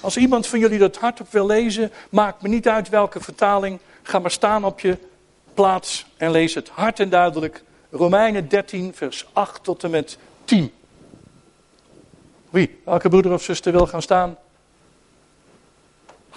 [0.00, 3.78] Als iemand van jullie dat hardop wil lezen, maakt me niet uit welke vertaling.
[4.02, 4.98] Ga maar staan op je
[5.54, 7.62] plaats en lees het hard en duidelijk.
[7.90, 10.72] Romeinen 13, vers 8 tot en met 10.
[12.50, 12.80] Wie?
[12.84, 14.36] Welke broeder of zuster wil gaan staan?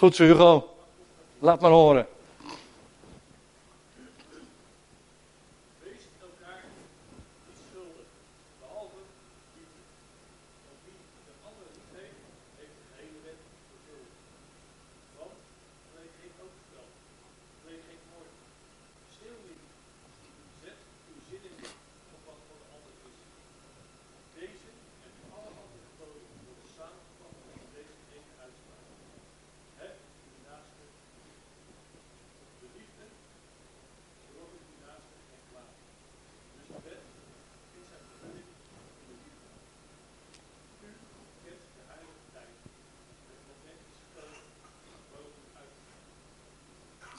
[0.00, 0.68] Goed zo, Hugo.
[1.38, 2.06] Laat maar horen.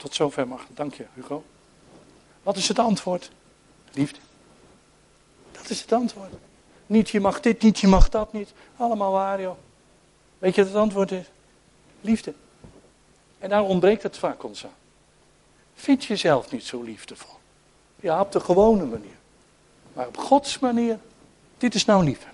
[0.02, 0.66] Tot zover mag.
[0.74, 1.44] Dank je, Hugo.
[2.42, 3.30] Wat is het antwoord?
[3.92, 4.18] Liefde.
[5.52, 6.32] Dat is het antwoord.
[6.86, 8.52] Niet je mag dit, niet je mag dat niet.
[8.76, 9.56] Allemaal waar, joh.
[10.38, 11.26] Weet je wat het antwoord is?
[12.00, 12.34] Liefde.
[13.38, 14.74] En daar ontbreekt het vaak ons aan.
[15.74, 17.38] Vind jezelf niet zo liefdevol.
[18.00, 19.16] Ja, op de gewone manier.
[19.92, 20.98] Maar op Gods manier,
[21.58, 22.26] dit is nou liefde.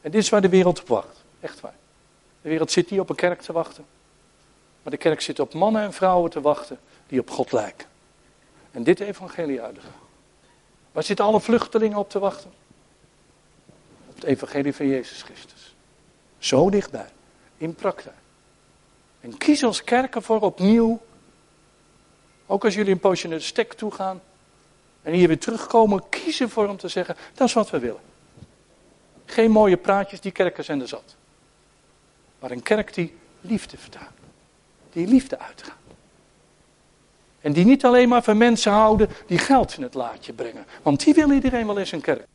[0.00, 1.24] En dit is waar de wereld op wacht.
[1.40, 1.76] Echt waar.
[2.42, 3.84] De wereld zit niet op een kerk te wachten.
[4.84, 7.86] Maar de kerk zit op mannen en vrouwen te wachten die op God lijken.
[8.70, 9.92] En dit evangelie uitdragen.
[10.92, 12.52] Waar zitten alle vluchtelingen op te wachten?
[14.08, 15.74] Op het evangelie van Jezus Christus.
[16.38, 17.08] Zo dichtbij.
[17.56, 18.16] In praktijk.
[19.20, 21.00] En kies als kerk ervoor opnieuw.
[22.46, 24.22] Ook als jullie een poosje naar de stek toe gaan.
[25.02, 26.08] En hier weer terugkomen.
[26.08, 27.16] Kies ervoor om te zeggen.
[27.34, 28.02] Dat is wat we willen.
[29.24, 30.20] Geen mooie praatjes.
[30.20, 31.16] Die kerken zijn er zat.
[32.38, 34.22] Maar een kerk die liefde vertaalt
[34.94, 35.76] die liefde uitgaan.
[37.40, 40.66] En die niet alleen maar van mensen houden die geld in het laadje brengen.
[40.82, 42.26] Want die wil iedereen wel eens een kerk.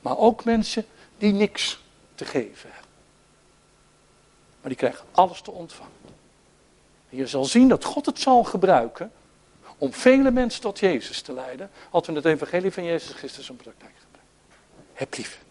[0.00, 0.84] Maar ook mensen
[1.18, 1.82] die niks
[2.14, 2.90] te geven hebben.
[4.60, 5.92] Maar die krijgen alles te ontvangen.
[7.10, 9.12] En je zal zien dat God het zal gebruiken
[9.78, 11.70] om vele mensen tot Jezus te leiden.
[11.90, 14.32] Als we het evangelie van Jezus Christus in praktijk gebruiken.
[14.92, 15.44] Heb lief.